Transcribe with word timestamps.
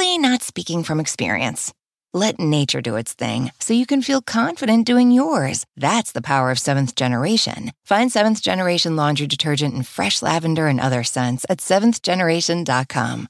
totally 0.00 0.16
not 0.16 0.42
speaking 0.42 0.82
from 0.82 0.98
experience. 0.98 1.74
Let 2.14 2.40
nature 2.40 2.80
do 2.80 2.96
its 2.96 3.12
thing 3.12 3.50
so 3.60 3.74
you 3.74 3.84
can 3.84 4.00
feel 4.00 4.22
confident 4.22 4.86
doing 4.86 5.10
yours. 5.10 5.66
That's 5.76 6.12
the 6.12 6.22
power 6.22 6.50
of 6.50 6.58
seventh 6.58 6.94
generation. 6.94 7.70
Find 7.84 8.10
seventh 8.10 8.40
generation 8.40 8.96
laundry 8.96 9.26
detergent 9.26 9.74
in 9.74 9.82
fresh 9.82 10.22
lavender 10.22 10.68
and 10.68 10.80
other 10.80 11.04
scents 11.04 11.44
at 11.50 11.58
seventhgeneration.com. 11.58 13.28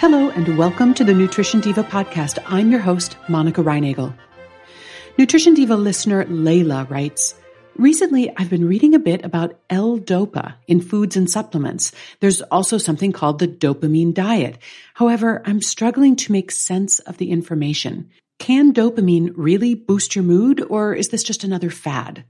Hello, 0.00 0.30
and 0.30 0.56
welcome 0.56 0.94
to 0.94 1.04
the 1.04 1.12
Nutrition 1.12 1.60
Diva 1.60 1.84
podcast. 1.84 2.38
I'm 2.46 2.70
your 2.70 2.80
host, 2.80 3.18
Monica 3.28 3.62
Reinagel. 3.62 4.14
Nutrition 5.18 5.52
Diva 5.52 5.76
listener 5.76 6.24
Layla 6.24 6.88
writes, 6.88 7.34
Recently, 7.76 8.30
I've 8.36 8.50
been 8.50 8.68
reading 8.68 8.94
a 8.94 9.00
bit 9.00 9.24
about 9.24 9.58
L-DOPA 9.68 10.54
in 10.68 10.80
foods 10.80 11.16
and 11.16 11.28
supplements. 11.28 11.90
There's 12.20 12.40
also 12.42 12.78
something 12.78 13.10
called 13.10 13.40
the 13.40 13.48
dopamine 13.48 14.14
diet. 14.14 14.58
However, 14.94 15.42
I'm 15.44 15.60
struggling 15.60 16.14
to 16.16 16.32
make 16.32 16.52
sense 16.52 17.00
of 17.00 17.18
the 17.18 17.30
information. 17.32 18.10
Can 18.38 18.72
dopamine 18.72 19.32
really 19.34 19.74
boost 19.74 20.14
your 20.14 20.22
mood, 20.22 20.64
or 20.70 20.94
is 20.94 21.08
this 21.08 21.24
just 21.24 21.42
another 21.42 21.68
fad? 21.68 22.24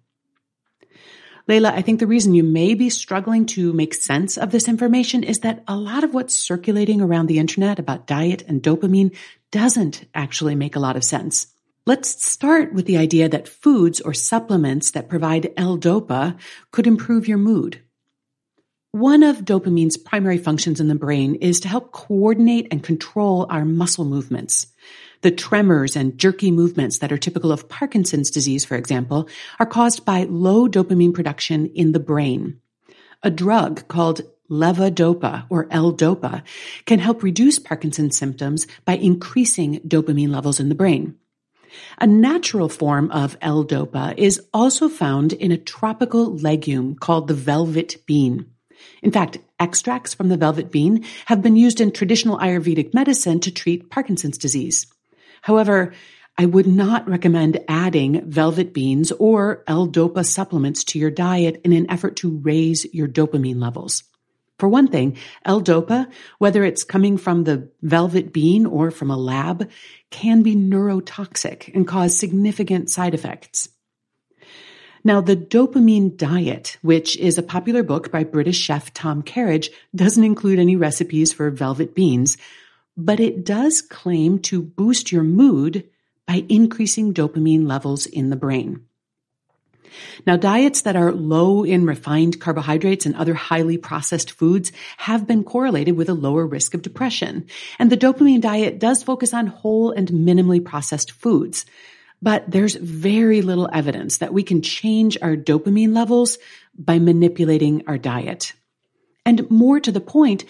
Layla, 1.46 1.72
I 1.72 1.82
think 1.82 2.00
the 2.00 2.06
reason 2.06 2.34
you 2.34 2.42
may 2.42 2.72
be 2.72 2.88
struggling 2.88 3.44
to 3.46 3.74
make 3.74 3.92
sense 3.92 4.38
of 4.38 4.50
this 4.50 4.66
information 4.66 5.22
is 5.22 5.40
that 5.40 5.62
a 5.68 5.76
lot 5.76 6.04
of 6.04 6.14
what's 6.14 6.34
circulating 6.34 7.02
around 7.02 7.26
the 7.26 7.38
internet 7.38 7.78
about 7.78 8.06
diet 8.06 8.42
and 8.48 8.62
dopamine 8.62 9.14
doesn't 9.50 10.08
actually 10.14 10.54
make 10.54 10.74
a 10.74 10.80
lot 10.80 10.96
of 10.96 11.04
sense. 11.04 11.53
Let's 11.86 12.24
start 12.24 12.72
with 12.72 12.86
the 12.86 12.96
idea 12.96 13.28
that 13.28 13.46
foods 13.46 14.00
or 14.00 14.14
supplements 14.14 14.92
that 14.92 15.10
provide 15.10 15.52
L-DOPA 15.54 16.38
could 16.70 16.86
improve 16.86 17.28
your 17.28 17.36
mood. 17.36 17.82
One 18.92 19.22
of 19.22 19.44
dopamine's 19.44 19.98
primary 19.98 20.38
functions 20.38 20.80
in 20.80 20.88
the 20.88 20.94
brain 20.94 21.34
is 21.34 21.60
to 21.60 21.68
help 21.68 21.92
coordinate 21.92 22.68
and 22.70 22.82
control 22.82 23.46
our 23.50 23.66
muscle 23.66 24.06
movements. 24.06 24.68
The 25.20 25.30
tremors 25.30 25.94
and 25.94 26.16
jerky 26.16 26.50
movements 26.50 27.00
that 27.00 27.12
are 27.12 27.18
typical 27.18 27.52
of 27.52 27.68
Parkinson's 27.68 28.30
disease, 28.30 28.64
for 28.64 28.76
example, 28.76 29.28
are 29.58 29.66
caused 29.66 30.06
by 30.06 30.22
low 30.22 30.66
dopamine 30.66 31.12
production 31.12 31.66
in 31.74 31.92
the 31.92 32.00
brain. 32.00 32.60
A 33.22 33.30
drug 33.30 33.86
called 33.88 34.22
levodopa 34.50 35.44
or 35.50 35.68
L-DOPA 35.70 36.44
can 36.86 36.98
help 36.98 37.22
reduce 37.22 37.58
Parkinson's 37.58 38.16
symptoms 38.16 38.66
by 38.86 38.96
increasing 38.96 39.80
dopamine 39.80 40.30
levels 40.30 40.58
in 40.58 40.70
the 40.70 40.74
brain. 40.74 41.18
A 41.98 42.06
natural 42.06 42.68
form 42.68 43.10
of 43.10 43.36
L-DOPA 43.40 44.14
is 44.16 44.40
also 44.52 44.88
found 44.88 45.32
in 45.32 45.52
a 45.52 45.56
tropical 45.56 46.36
legume 46.36 46.96
called 46.96 47.28
the 47.28 47.34
velvet 47.34 47.96
bean. 48.06 48.46
In 49.02 49.12
fact, 49.12 49.38
extracts 49.60 50.14
from 50.14 50.28
the 50.28 50.36
velvet 50.36 50.70
bean 50.70 51.04
have 51.26 51.42
been 51.42 51.56
used 51.56 51.80
in 51.80 51.90
traditional 51.90 52.38
Ayurvedic 52.38 52.94
medicine 52.94 53.40
to 53.40 53.50
treat 53.50 53.90
Parkinson's 53.90 54.38
disease. 54.38 54.86
However, 55.42 55.92
I 56.36 56.46
would 56.46 56.66
not 56.66 57.08
recommend 57.08 57.60
adding 57.68 58.28
velvet 58.28 58.72
beans 58.72 59.12
or 59.12 59.62
L-DOPA 59.66 60.24
supplements 60.26 60.82
to 60.84 60.98
your 60.98 61.10
diet 61.10 61.60
in 61.64 61.72
an 61.72 61.90
effort 61.90 62.16
to 62.16 62.38
raise 62.38 62.84
your 62.92 63.06
dopamine 63.06 63.60
levels. 63.60 64.02
For 64.58 64.68
one 64.68 64.88
thing, 64.88 65.16
L-DOPA, 65.44 66.10
whether 66.38 66.64
it's 66.64 66.84
coming 66.84 67.16
from 67.16 67.44
the 67.44 67.70
velvet 67.82 68.32
bean 68.32 68.66
or 68.66 68.90
from 68.90 69.10
a 69.10 69.16
lab, 69.16 69.68
can 70.10 70.42
be 70.42 70.54
neurotoxic 70.54 71.74
and 71.74 71.86
cause 71.86 72.16
significant 72.16 72.88
side 72.88 73.14
effects. 73.14 73.68
Now, 75.06 75.20
the 75.20 75.36
dopamine 75.36 76.16
diet, 76.16 76.78
which 76.80 77.16
is 77.18 77.36
a 77.36 77.42
popular 77.42 77.82
book 77.82 78.10
by 78.10 78.24
British 78.24 78.58
chef 78.58 78.94
Tom 78.94 79.22
Kerridge, 79.22 79.68
doesn't 79.94 80.24
include 80.24 80.58
any 80.58 80.76
recipes 80.76 81.32
for 81.32 81.50
velvet 81.50 81.94
beans, 81.94 82.38
but 82.96 83.20
it 83.20 83.44
does 83.44 83.82
claim 83.82 84.38
to 84.38 84.62
boost 84.62 85.12
your 85.12 85.24
mood 85.24 85.88
by 86.26 86.46
increasing 86.48 87.12
dopamine 87.12 87.66
levels 87.66 88.06
in 88.06 88.30
the 88.30 88.36
brain. 88.36 88.86
Now, 90.26 90.36
diets 90.36 90.82
that 90.82 90.96
are 90.96 91.12
low 91.12 91.64
in 91.64 91.86
refined 91.86 92.40
carbohydrates 92.40 93.06
and 93.06 93.14
other 93.14 93.34
highly 93.34 93.78
processed 93.78 94.30
foods 94.30 94.72
have 94.96 95.26
been 95.26 95.44
correlated 95.44 95.96
with 95.96 96.08
a 96.08 96.14
lower 96.14 96.46
risk 96.46 96.74
of 96.74 96.82
depression. 96.82 97.46
And 97.78 97.90
the 97.90 97.96
dopamine 97.96 98.40
diet 98.40 98.78
does 98.78 99.02
focus 99.02 99.34
on 99.34 99.46
whole 99.46 99.90
and 99.90 100.08
minimally 100.08 100.64
processed 100.64 101.12
foods. 101.12 101.66
But 102.22 102.50
there's 102.50 102.74
very 102.74 103.42
little 103.42 103.68
evidence 103.72 104.18
that 104.18 104.32
we 104.32 104.42
can 104.42 104.62
change 104.62 105.18
our 105.20 105.36
dopamine 105.36 105.94
levels 105.94 106.38
by 106.76 106.98
manipulating 106.98 107.84
our 107.86 107.98
diet. 107.98 108.54
And 109.26 109.50
more 109.50 109.80
to 109.80 109.92
the 109.92 110.00
point, 110.00 110.44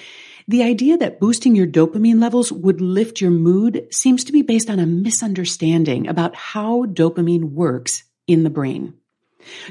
the 0.46 0.62
idea 0.62 0.98
that 0.98 1.20
boosting 1.20 1.54
your 1.54 1.66
dopamine 1.66 2.20
levels 2.20 2.52
would 2.52 2.80
lift 2.80 3.20
your 3.20 3.30
mood 3.30 3.88
seems 3.90 4.24
to 4.24 4.32
be 4.32 4.42
based 4.42 4.68
on 4.68 4.78
a 4.78 4.86
misunderstanding 4.86 6.06
about 6.06 6.34
how 6.34 6.84
dopamine 6.84 7.52
works 7.52 8.04
in 8.26 8.44
the 8.44 8.50
brain. 8.50 8.94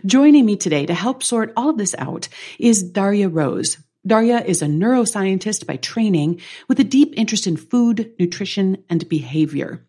Joining 0.05 0.45
me 0.45 0.55
today 0.55 0.85
to 0.85 0.93
help 0.93 1.23
sort 1.23 1.53
all 1.55 1.69
of 1.69 1.77
this 1.77 1.95
out 1.97 2.27
is 2.59 2.83
Darya 2.83 3.29
Rose. 3.29 3.77
Darya 4.05 4.43
is 4.45 4.61
a 4.61 4.65
neuroscientist 4.65 5.65
by 5.65 5.77
training 5.77 6.41
with 6.67 6.79
a 6.79 6.83
deep 6.83 7.13
interest 7.15 7.47
in 7.47 7.55
food, 7.55 8.13
nutrition, 8.19 8.83
and 8.89 9.07
behavior. 9.07 9.85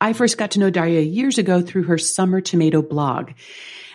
I 0.00 0.12
first 0.12 0.38
got 0.38 0.52
to 0.52 0.60
know 0.60 0.70
Darya 0.70 1.00
years 1.00 1.38
ago 1.38 1.60
through 1.60 1.84
her 1.84 1.98
Summer 1.98 2.40
Tomato 2.40 2.82
blog. 2.82 3.32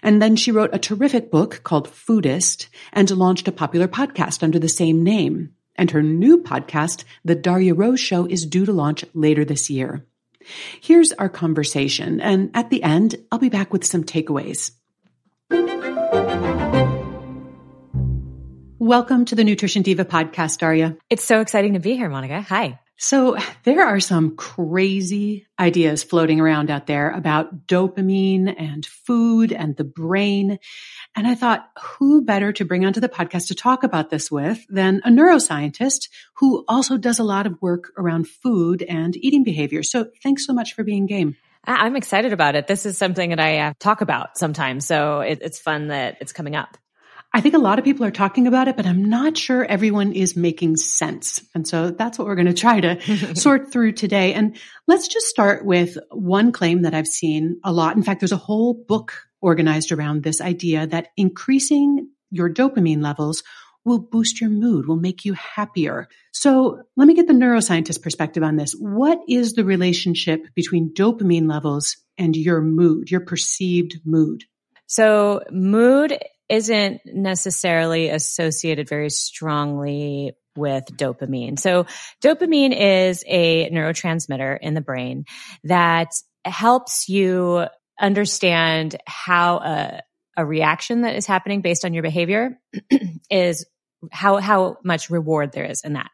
And 0.01 0.21
then 0.21 0.35
she 0.35 0.51
wrote 0.51 0.71
a 0.73 0.79
terrific 0.79 1.31
book 1.31 1.61
called 1.63 1.87
Foodist 1.87 2.67
and 2.91 3.09
launched 3.09 3.47
a 3.47 3.53
popular 3.53 3.87
podcast 3.87 4.43
under 4.43 4.59
the 4.59 4.67
same 4.67 5.01
name. 5.01 5.53
And 5.77 5.91
her 5.91 6.03
new 6.03 6.43
podcast, 6.43 7.05
The 7.23 7.35
Darya 7.35 7.73
Rose 7.73 8.01
Show, 8.01 8.25
is 8.25 8.45
due 8.45 8.65
to 8.65 8.73
launch 8.73 9.05
later 9.13 9.45
this 9.45 9.69
year. 9.69 10.05
Here's 10.81 11.13
our 11.13 11.29
conversation, 11.29 12.19
and 12.19 12.51
at 12.53 12.69
the 12.69 12.83
end, 12.83 13.15
I'll 13.31 13.39
be 13.39 13.49
back 13.49 13.71
with 13.71 13.85
some 13.85 14.03
takeaways. 14.03 14.71
Welcome 18.79 19.25
to 19.25 19.35
the 19.35 19.43
Nutrition 19.43 19.81
Diva 19.81 20.03
podcast, 20.03 20.57
Darya. 20.57 20.97
It's 21.09 21.23
so 21.23 21.39
exciting 21.39 21.73
to 21.73 21.79
be 21.79 21.95
here, 21.95 22.09
Monica. 22.09 22.41
Hi. 22.41 22.79
So 22.97 23.37
there 23.63 23.85
are 23.85 23.99
some 23.99 24.35
crazy 24.35 25.47
ideas 25.59 26.03
floating 26.03 26.39
around 26.39 26.69
out 26.69 26.85
there 26.85 27.09
about 27.09 27.65
dopamine 27.65 28.53
and 28.57 28.85
food 28.85 29.51
and 29.51 29.75
the 29.75 29.83
brain. 29.83 30.59
And 31.15 31.25
I 31.27 31.35
thought, 31.35 31.69
who 31.81 32.23
better 32.23 32.53
to 32.53 32.65
bring 32.65 32.85
onto 32.85 32.99
the 32.99 33.09
podcast 33.09 33.47
to 33.47 33.55
talk 33.55 33.83
about 33.83 34.09
this 34.09 34.29
with 34.29 34.65
than 34.69 35.01
a 35.05 35.09
neuroscientist 35.09 36.09
who 36.35 36.63
also 36.67 36.97
does 36.97 37.19
a 37.19 37.23
lot 37.23 37.47
of 37.47 37.61
work 37.61 37.91
around 37.97 38.27
food 38.27 38.83
and 38.83 39.15
eating 39.17 39.43
behavior. 39.43 39.81
So 39.81 40.07
thanks 40.21 40.45
so 40.45 40.53
much 40.53 40.73
for 40.73 40.83
being 40.83 41.05
game. 41.05 41.35
I'm 41.65 41.95
excited 41.95 42.33
about 42.33 42.55
it. 42.55 42.67
This 42.67 42.85
is 42.85 42.97
something 42.97 43.29
that 43.29 43.39
I 43.39 43.59
uh, 43.59 43.73
talk 43.79 44.01
about 44.01 44.37
sometimes. 44.37 44.85
So 44.85 45.21
it, 45.21 45.39
it's 45.41 45.59
fun 45.59 45.87
that 45.87 46.17
it's 46.19 46.33
coming 46.33 46.55
up. 46.55 46.77
I 47.35 47.41
think 47.41 47.55
a 47.55 47.59
lot 47.59 47.79
of 47.79 47.85
people 47.85 48.05
are 48.05 48.11
talking 48.11 48.45
about 48.45 48.67
it, 48.67 48.77
but 48.77 48.85
I'm 48.85 49.05
not 49.05 49.37
sure 49.37 49.65
everyone 49.65 50.11
is 50.11 50.35
making 50.35 50.75
sense. 50.77 51.41
And 51.55 51.67
so 51.67 51.89
that's 51.89 52.19
what 52.19 52.27
we're 52.27 52.35
going 52.35 52.45
to 52.45 52.53
try 52.53 52.79
to 52.79 53.35
sort 53.35 53.71
through 53.71 53.93
today. 53.93 54.33
And 54.33 54.55
let's 54.87 55.07
just 55.07 55.27
start 55.27 55.65
with 55.65 55.97
one 56.11 56.51
claim 56.51 56.83
that 56.83 56.93
I've 56.93 57.07
seen 57.07 57.59
a 57.63 57.71
lot. 57.71 57.95
In 57.95 58.03
fact, 58.03 58.19
there's 58.21 58.31
a 58.31 58.37
whole 58.37 58.75
book 58.75 59.15
organized 59.41 59.91
around 59.91 60.21
this 60.21 60.41
idea 60.41 60.85
that 60.87 61.07
increasing 61.17 62.09
your 62.29 62.53
dopamine 62.53 63.01
levels 63.01 63.41
will 63.85 63.99
boost 63.99 64.39
your 64.39 64.49
mood, 64.49 64.87
will 64.87 64.95
make 64.95 65.25
you 65.25 65.33
happier. 65.33 66.07
So 66.31 66.83
let 66.95 67.07
me 67.07 67.13
get 67.13 67.27
the 67.27 67.33
neuroscientist 67.33 68.01
perspective 68.01 68.43
on 68.43 68.55
this. 68.55 68.73
What 68.73 69.19
is 69.27 69.53
the 69.53 69.65
relationship 69.65 70.45
between 70.55 70.93
dopamine 70.93 71.49
levels 71.49 71.97
and 72.17 72.35
your 72.35 72.61
mood, 72.61 73.11
your 73.11 73.21
perceived 73.21 73.99
mood? 74.05 74.43
So 74.87 75.41
mood 75.51 76.17
isn't 76.49 77.01
necessarily 77.05 78.09
associated 78.09 78.87
very 78.87 79.09
strongly 79.09 80.33
with 80.55 80.85
dopamine. 80.95 81.57
So 81.57 81.85
dopamine 82.23 82.75
is 82.77 83.23
a 83.27 83.69
neurotransmitter 83.71 84.59
in 84.61 84.73
the 84.73 84.81
brain 84.81 85.25
that 85.63 86.09
helps 86.45 87.09
you 87.09 87.65
understand 87.99 88.97
how 89.07 89.57
a, 89.57 90.01
a 90.37 90.45
reaction 90.45 91.01
that 91.01 91.15
is 91.15 91.25
happening 91.25 91.61
based 91.61 91.85
on 91.85 91.93
your 91.93 92.03
behavior 92.03 92.59
is 93.29 93.65
how, 94.11 94.37
how 94.37 94.77
much 94.83 95.09
reward 95.09 95.51
there 95.51 95.65
is 95.65 95.81
in 95.81 95.93
that 95.93 96.09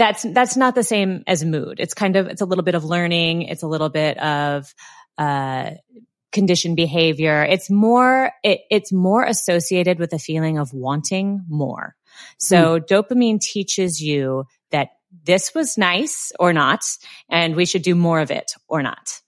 that's 0.00 0.22
that's 0.22 0.56
not 0.56 0.74
the 0.74 0.82
same 0.82 1.22
as 1.26 1.44
mood. 1.44 1.78
It's 1.78 1.92
kind 1.92 2.16
of 2.16 2.26
it's 2.26 2.40
a 2.40 2.46
little 2.46 2.64
bit 2.64 2.74
of 2.74 2.84
learning. 2.84 3.42
It's 3.42 3.62
a 3.62 3.68
little 3.68 3.90
bit 3.90 4.16
of 4.16 4.74
uh, 5.18 5.72
conditioned 6.32 6.76
behavior. 6.76 7.44
It's 7.44 7.68
more 7.68 8.32
it, 8.42 8.60
it's 8.70 8.92
more 8.92 9.24
associated 9.24 9.98
with 9.98 10.14
a 10.14 10.18
feeling 10.18 10.56
of 10.56 10.72
wanting 10.72 11.44
more. 11.48 11.94
So 12.38 12.80
mm. 12.80 12.86
dopamine 12.86 13.40
teaches 13.40 14.00
you 14.00 14.46
that 14.70 14.88
this 15.24 15.54
was 15.54 15.76
nice 15.76 16.32
or 16.40 16.54
not, 16.54 16.80
and 17.28 17.54
we 17.54 17.66
should 17.66 17.82
do 17.82 17.94
more 17.94 18.20
of 18.20 18.30
it 18.30 18.52
or 18.68 18.82
not. 18.82 19.20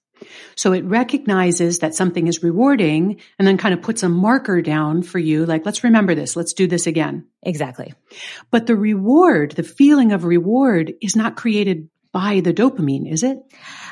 So 0.57 0.73
it 0.73 0.85
recognizes 0.85 1.81
that 1.81 1.95
something 1.95 2.27
is 2.27 2.43
rewarding 2.43 3.21
and 3.39 3.47
then 3.47 3.59
kind 3.59 3.75
of 3.75 3.83
puts 3.83 4.03
a 4.03 4.09
marker 4.09 4.63
down 4.63 5.03
for 5.03 5.19
you, 5.19 5.47
like, 5.47 5.67
let's 5.67 5.85
remember 5.85 6.15
this. 6.15 6.37
Let's 6.37 6.53
do 6.53 6.67
this 6.67 6.87
again. 6.87 7.27
Exactly. 7.43 7.95
But 8.51 8.67
the 8.67 8.77
reward, 8.77 9.53
the 9.53 9.63
feeling 9.63 10.13
of 10.13 10.25
reward 10.25 10.93
is 11.01 11.17
not 11.17 11.37
created 11.37 11.89
by 12.13 12.41
the 12.41 12.53
dopamine, 12.53 13.11
is 13.11 13.23
it? 13.23 13.39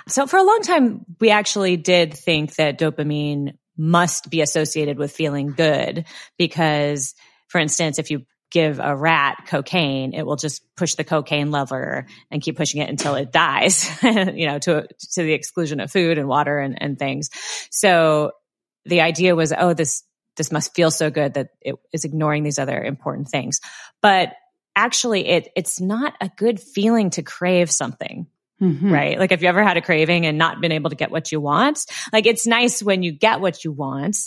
So 0.08 0.26
for 0.26 0.36
a 0.36 0.44
long 0.44 0.60
time, 0.62 1.06
we 1.20 1.30
actually 1.30 1.76
did 1.76 2.14
think 2.14 2.54
that 2.56 2.78
dopamine 2.78 3.56
must 3.76 4.28
be 4.28 4.42
associated 4.42 4.98
with 4.98 5.10
feeling 5.10 5.52
good 5.52 6.04
because 6.36 7.14
for 7.50 7.58
instance, 7.58 7.98
if 7.98 8.10
you 8.10 8.22
give 8.50 8.80
a 8.80 8.94
rat 8.96 9.44
cocaine, 9.46 10.12
it 10.12 10.24
will 10.26 10.36
just 10.36 10.62
push 10.76 10.94
the 10.94 11.04
cocaine 11.04 11.50
lever 11.50 12.06
and 12.30 12.42
keep 12.42 12.56
pushing 12.56 12.80
it 12.80 12.88
until 12.88 13.14
it 13.14 13.32
dies, 13.32 13.88
you 14.02 14.46
know, 14.46 14.58
to, 14.58 14.86
to 15.12 15.22
the 15.22 15.32
exclusion 15.32 15.80
of 15.80 15.90
food 15.90 16.18
and 16.18 16.28
water 16.28 16.58
and, 16.58 16.80
and 16.80 16.98
things. 16.98 17.30
So 17.70 18.32
the 18.84 19.00
idea 19.00 19.36
was, 19.36 19.52
oh, 19.56 19.74
this, 19.74 20.02
this 20.36 20.50
must 20.50 20.74
feel 20.74 20.90
so 20.90 21.10
good 21.10 21.34
that 21.34 21.50
it 21.60 21.76
is 21.92 22.04
ignoring 22.04 22.42
these 22.42 22.58
other 22.58 22.82
important 22.82 23.28
things. 23.28 23.60
But 24.02 24.32
actually 24.76 25.26
it, 25.28 25.48
it's 25.56 25.80
not 25.80 26.14
a 26.20 26.30
good 26.36 26.60
feeling 26.60 27.10
to 27.10 27.22
crave 27.22 27.70
something. 27.70 28.26
Mm-hmm. 28.60 28.92
Right. 28.92 29.18
Like 29.18 29.32
if 29.32 29.40
you 29.40 29.48
ever 29.48 29.62
had 29.62 29.78
a 29.78 29.80
craving 29.80 30.26
and 30.26 30.36
not 30.36 30.60
been 30.60 30.72
able 30.72 30.90
to 30.90 30.96
get 30.96 31.10
what 31.10 31.32
you 31.32 31.40
want, 31.40 31.86
like 32.12 32.26
it's 32.26 32.46
nice 32.46 32.82
when 32.82 33.02
you 33.02 33.10
get 33.10 33.40
what 33.40 33.64
you 33.64 33.72
want, 33.72 34.18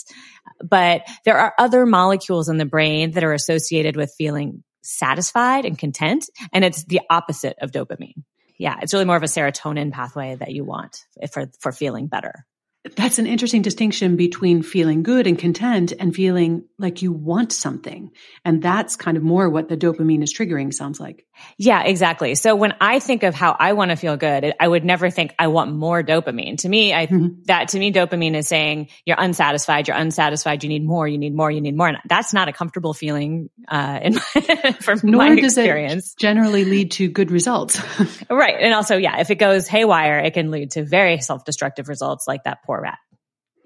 but 0.62 1.02
there 1.24 1.38
are 1.38 1.54
other 1.58 1.86
molecules 1.86 2.48
in 2.48 2.58
the 2.58 2.64
brain 2.64 3.12
that 3.12 3.24
are 3.24 3.32
associated 3.32 3.96
with 3.96 4.14
feeling 4.16 4.62
satisfied 4.82 5.64
and 5.64 5.78
content. 5.78 6.28
And 6.52 6.64
it's 6.64 6.84
the 6.84 7.00
opposite 7.10 7.56
of 7.60 7.70
dopamine. 7.70 8.22
Yeah. 8.58 8.76
It's 8.82 8.92
really 8.92 9.06
more 9.06 9.16
of 9.16 9.22
a 9.22 9.26
serotonin 9.26 9.92
pathway 9.92 10.36
that 10.36 10.52
you 10.52 10.64
want 10.64 10.96
for, 11.32 11.50
for 11.60 11.72
feeling 11.72 12.06
better. 12.06 12.46
That's 12.96 13.18
an 13.18 13.26
interesting 13.26 13.62
distinction 13.62 14.16
between 14.16 14.62
feeling 14.62 15.02
good 15.02 15.26
and 15.26 15.38
content 15.38 15.94
and 15.98 16.14
feeling 16.14 16.64
like 16.78 17.00
you 17.00 17.12
want 17.12 17.50
something. 17.50 18.10
And 18.44 18.62
that's 18.62 18.96
kind 18.96 19.16
of 19.16 19.22
more 19.22 19.48
what 19.48 19.70
the 19.70 19.76
dopamine 19.76 20.22
is 20.22 20.34
triggering 20.34 20.72
sounds 20.72 21.00
like. 21.00 21.26
Yeah, 21.56 21.82
exactly. 21.82 22.34
So 22.34 22.54
when 22.54 22.74
I 22.80 22.98
think 22.98 23.22
of 23.22 23.34
how 23.34 23.56
I 23.58 23.72
want 23.72 23.90
to 23.90 23.96
feel 23.96 24.16
good, 24.16 24.52
I 24.60 24.68
would 24.68 24.84
never 24.84 25.08
think 25.08 25.34
I 25.38 25.48
want 25.48 25.74
more 25.74 26.02
dopamine. 26.02 26.58
To 26.58 26.68
me, 26.68 26.92
I, 26.92 27.06
mm-hmm. 27.06 27.42
that 27.44 27.68
to 27.68 27.78
me, 27.78 27.90
dopamine 27.90 28.34
is 28.34 28.46
saying 28.46 28.90
you're 29.04 29.16
unsatisfied, 29.18 29.88
you're 29.88 29.96
unsatisfied, 29.96 30.62
you 30.62 30.68
need 30.68 30.84
more, 30.84 31.08
you 31.08 31.18
need 31.18 31.34
more, 31.34 31.50
you 31.50 31.62
need 31.62 31.76
more. 31.76 31.88
And 31.88 31.98
that's 32.06 32.34
not 32.34 32.48
a 32.48 32.52
comfortable 32.52 32.92
feeling, 32.92 33.48
uh, 33.66 34.00
in 34.02 34.14
my, 34.14 34.72
from 34.80 35.00
Nor 35.02 35.28
my 35.28 35.36
does 35.36 35.56
experience. 35.56 36.12
It 36.12 36.20
generally 36.20 36.64
lead 36.64 36.92
to 36.92 37.08
good 37.08 37.30
results. 37.30 37.80
right. 38.30 38.56
And 38.60 38.74
also, 38.74 38.96
yeah, 38.96 39.20
if 39.20 39.30
it 39.30 39.36
goes 39.36 39.66
haywire, 39.66 40.18
it 40.18 40.34
can 40.34 40.50
lead 40.50 40.72
to 40.72 40.84
very 40.84 41.20
self-destructive 41.20 41.88
results 41.88 42.28
like 42.28 42.44
that 42.44 42.62
poor 42.64 42.73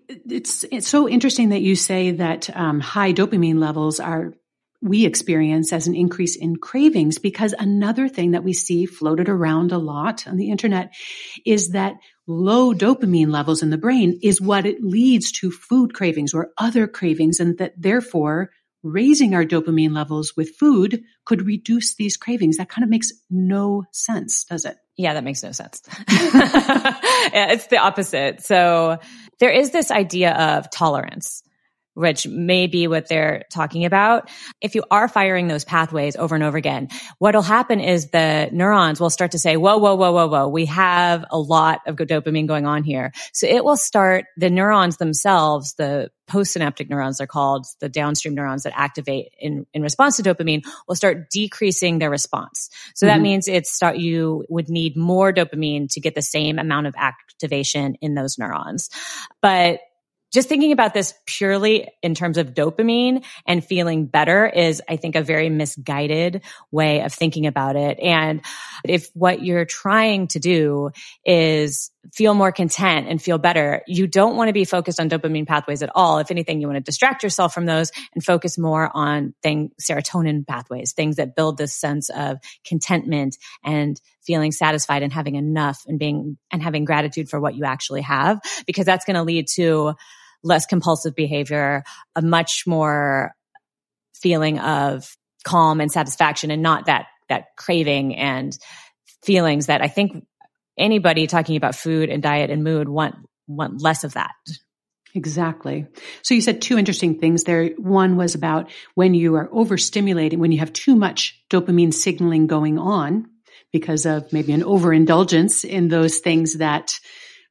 It's, 0.08 0.64
it's 0.70 0.88
so 0.88 1.08
interesting 1.08 1.50
that 1.50 1.60
you 1.60 1.76
say 1.76 2.12
that 2.12 2.54
um, 2.56 2.80
high 2.80 3.12
dopamine 3.12 3.58
levels 3.58 4.00
are 4.00 4.32
we 4.80 5.04
experience 5.04 5.72
as 5.72 5.86
an 5.86 5.94
increase 5.94 6.36
in 6.36 6.56
cravings 6.56 7.18
because 7.18 7.52
another 7.58 8.08
thing 8.08 8.30
that 8.30 8.44
we 8.44 8.52
see 8.52 8.86
floated 8.86 9.28
around 9.28 9.72
a 9.72 9.78
lot 9.78 10.26
on 10.26 10.36
the 10.36 10.50
internet 10.50 10.94
is 11.44 11.70
that 11.70 11.96
low 12.26 12.72
dopamine 12.72 13.30
levels 13.32 13.62
in 13.62 13.70
the 13.70 13.78
brain 13.78 14.18
is 14.22 14.40
what 14.40 14.66
it 14.66 14.82
leads 14.82 15.32
to 15.32 15.50
food 15.50 15.94
cravings 15.94 16.32
or 16.32 16.50
other 16.58 16.86
cravings 16.86 17.40
and 17.40 17.58
that 17.58 17.72
therefore 17.76 18.50
raising 18.82 19.34
our 19.34 19.44
dopamine 19.44 19.94
levels 19.94 20.34
with 20.36 20.56
food 20.56 21.02
could 21.24 21.46
reduce 21.46 21.94
these 21.94 22.16
cravings. 22.16 22.56
That 22.56 22.68
kind 22.68 22.84
of 22.84 22.90
makes 22.90 23.12
no 23.30 23.84
sense, 23.92 24.44
does 24.44 24.64
it? 24.64 24.76
Yeah, 24.96 25.14
that 25.14 25.24
makes 25.24 25.42
no 25.42 25.52
sense. 25.52 25.82
yeah, 26.10 27.52
it's 27.52 27.66
the 27.68 27.78
opposite. 27.78 28.42
So 28.42 28.98
there 29.38 29.50
is 29.50 29.70
this 29.70 29.90
idea 29.90 30.32
of 30.32 30.70
tolerance 30.70 31.42
which 31.98 32.28
may 32.28 32.68
be 32.68 32.86
what 32.86 33.08
they're 33.08 33.42
talking 33.52 33.84
about. 33.84 34.30
If 34.60 34.76
you 34.76 34.84
are 34.88 35.08
firing 35.08 35.48
those 35.48 35.64
pathways 35.64 36.14
over 36.14 36.36
and 36.36 36.44
over 36.44 36.56
again, 36.56 36.88
what'll 37.18 37.42
happen 37.42 37.80
is 37.80 38.10
the 38.10 38.48
neurons 38.52 39.00
will 39.00 39.10
start 39.10 39.32
to 39.32 39.38
say, 39.38 39.56
whoa, 39.56 39.78
whoa, 39.78 39.96
whoa, 39.96 40.12
whoa, 40.12 40.28
whoa, 40.28 40.46
we 40.46 40.66
have 40.66 41.24
a 41.32 41.38
lot 41.38 41.80
of 41.88 41.96
dopamine 41.96 42.46
going 42.46 42.66
on 42.66 42.84
here. 42.84 43.10
So 43.32 43.48
it 43.48 43.64
will 43.64 43.76
start 43.76 44.26
the 44.36 44.48
neurons 44.48 44.98
themselves, 44.98 45.74
the 45.74 46.10
postsynaptic 46.30 46.88
neurons, 46.88 47.18
they're 47.18 47.26
called 47.26 47.66
the 47.80 47.88
downstream 47.88 48.34
neurons 48.34 48.62
that 48.62 48.78
activate 48.78 49.32
in, 49.40 49.66
in 49.74 49.82
response 49.82 50.18
to 50.18 50.22
dopamine 50.22 50.62
will 50.86 50.94
start 50.94 51.30
decreasing 51.30 51.98
their 51.98 52.10
response. 52.10 52.70
So 52.94 53.06
mm-hmm. 53.06 53.16
that 53.16 53.22
means 53.22 53.48
it's 53.48 53.72
start, 53.72 53.96
you 53.96 54.44
would 54.48 54.68
need 54.68 54.96
more 54.96 55.32
dopamine 55.32 55.88
to 55.92 56.00
get 56.00 56.14
the 56.14 56.22
same 56.22 56.60
amount 56.60 56.86
of 56.86 56.94
activation 56.96 57.96
in 57.96 58.14
those 58.14 58.38
neurons. 58.38 58.88
But 59.42 59.80
just 60.32 60.48
thinking 60.48 60.72
about 60.72 60.94
this 60.94 61.14
purely 61.26 61.88
in 62.02 62.14
terms 62.14 62.38
of 62.38 62.54
dopamine 62.54 63.24
and 63.46 63.64
feeling 63.64 64.06
better 64.06 64.46
is, 64.46 64.82
I 64.88 64.96
think, 64.96 65.16
a 65.16 65.22
very 65.22 65.48
misguided 65.48 66.42
way 66.70 67.00
of 67.02 67.12
thinking 67.12 67.46
about 67.46 67.76
it. 67.76 67.98
And 68.00 68.42
if 68.84 69.10
what 69.14 69.42
you're 69.42 69.64
trying 69.64 70.28
to 70.28 70.38
do 70.38 70.90
is 71.24 71.90
feel 72.12 72.34
more 72.34 72.52
content 72.52 73.08
and 73.08 73.20
feel 73.20 73.38
better, 73.38 73.82
you 73.86 74.06
don't 74.06 74.36
want 74.36 74.48
to 74.48 74.52
be 74.52 74.64
focused 74.64 75.00
on 75.00 75.08
dopamine 75.08 75.46
pathways 75.46 75.82
at 75.82 75.90
all. 75.94 76.18
If 76.18 76.30
anything, 76.30 76.60
you 76.60 76.66
want 76.66 76.76
to 76.76 76.82
distract 76.82 77.22
yourself 77.22 77.52
from 77.52 77.66
those 77.66 77.90
and 78.14 78.24
focus 78.24 78.58
more 78.58 78.90
on 78.94 79.34
thing, 79.42 79.70
serotonin 79.80 80.46
pathways, 80.46 80.92
things 80.92 81.16
that 81.16 81.34
build 81.34 81.58
this 81.58 81.74
sense 81.74 82.08
of 82.10 82.38
contentment 82.66 83.36
and 83.64 84.00
feeling 84.28 84.52
satisfied 84.52 85.02
and 85.02 85.10
having 85.10 85.36
enough 85.36 85.80
and 85.86 85.98
being 85.98 86.36
and 86.52 86.62
having 86.62 86.84
gratitude 86.84 87.30
for 87.30 87.40
what 87.40 87.54
you 87.54 87.64
actually 87.64 88.02
have, 88.02 88.38
because 88.66 88.84
that's 88.84 89.06
going 89.06 89.16
to 89.16 89.22
lead 89.22 89.46
to 89.54 89.94
less 90.44 90.66
compulsive 90.66 91.14
behavior, 91.14 91.82
a 92.14 92.20
much 92.20 92.64
more 92.66 93.34
feeling 94.14 94.58
of 94.58 95.16
calm 95.44 95.80
and 95.80 95.90
satisfaction 95.90 96.50
and 96.50 96.62
not 96.62 96.86
that, 96.86 97.06
that 97.30 97.46
craving 97.56 98.14
and 98.16 98.56
feelings 99.22 99.66
that 99.66 99.80
I 99.80 99.88
think 99.88 100.26
anybody 100.76 101.26
talking 101.26 101.56
about 101.56 101.74
food 101.74 102.10
and 102.10 102.22
diet 102.22 102.50
and 102.50 102.62
mood 102.62 102.86
want, 102.86 103.14
want 103.46 103.80
less 103.80 104.04
of 104.04 104.12
that. 104.12 104.34
Exactly. 105.14 105.86
So 106.22 106.34
you 106.34 106.42
said 106.42 106.60
two 106.60 106.76
interesting 106.76 107.18
things 107.18 107.44
there. 107.44 107.68
One 107.78 108.16
was 108.16 108.34
about 108.34 108.70
when 108.94 109.14
you 109.14 109.36
are 109.36 109.48
overstimulating, 109.48 110.36
when 110.36 110.52
you 110.52 110.58
have 110.58 110.74
too 110.74 110.94
much 110.94 111.42
dopamine 111.48 111.94
signaling 111.94 112.46
going 112.46 112.78
on 112.78 113.30
because 113.72 114.06
of 114.06 114.32
maybe 114.32 114.52
an 114.52 114.62
overindulgence 114.62 115.64
in 115.64 115.88
those 115.88 116.18
things 116.18 116.58
that 116.58 116.94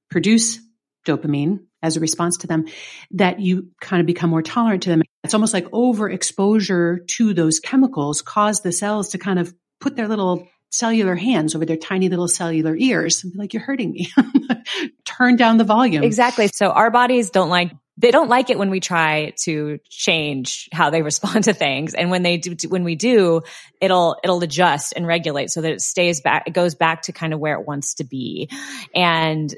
produce 0.10 0.60
dopamine 1.06 1.60
as 1.82 1.96
a 1.96 2.00
response 2.00 2.38
to 2.38 2.48
them, 2.48 2.66
that 3.12 3.40
you 3.40 3.70
kind 3.80 4.00
of 4.00 4.08
become 4.08 4.30
more 4.30 4.42
tolerant 4.42 4.84
to 4.84 4.90
them. 4.90 5.04
It's 5.24 5.34
almost 5.34 5.54
like 5.54 5.66
overexposure 5.72 7.08
to 7.08 7.34
those 7.34 7.60
chemicals 7.60 8.22
cause 8.22 8.62
the 8.62 8.72
cells 8.72 9.10
to 9.10 9.18
kind 9.18 9.40
of 9.40 9.54
put 9.80 9.96
their 9.96 10.08
little 10.08 10.48
cellular 10.72 11.16
hands 11.16 11.56
over 11.56 11.66
their 11.66 11.78
tiny 11.78 12.10
little 12.10 12.28
cellular 12.28 12.76
ears 12.76 13.24
and 13.24 13.34
be 13.34 13.40
like, 13.40 13.54
you're 13.54 13.64
hurting 13.64 13.92
me. 13.92 14.12
Turn 15.06 15.36
down 15.36 15.58
the 15.58 15.64
volume. 15.64 16.04
Exactly. 16.04 16.50
So 16.54 16.70
our 16.70 16.92
bodies 16.92 17.30
don't 17.30 17.50
like 17.50 17.72
they 18.00 18.12
don't 18.12 18.30
like 18.30 18.50
it 18.50 18.60
when 18.60 18.70
we 18.70 18.80
try 18.80 19.34
to 19.44 19.80
change 19.90 20.70
how 20.72 20.90
they 20.90 21.02
respond 21.04 21.46
to 21.46 21.54
things 21.54 21.94
and 21.94 22.10
when 22.10 22.24
they 22.24 22.38
do 22.38 22.56
when 22.68 22.84
we 22.84 22.96
do 22.96 23.42
it'll 23.82 24.18
it'll 24.24 24.42
adjust 24.42 24.94
and 24.96 25.08
regulate 25.08 25.50
so 25.50 25.62
that 25.62 25.72
it 25.72 25.82
stays 25.82 26.22
back 26.22 26.44
it 26.48 26.54
goes 26.54 26.76
back 26.76 27.04
to 27.04 27.12
kind 27.12 27.34
of 27.34 27.40
where 27.40 27.60
it 27.60 27.68
wants 27.68 27.96
to 27.96 28.04
be 28.04 28.50
and 28.94 29.56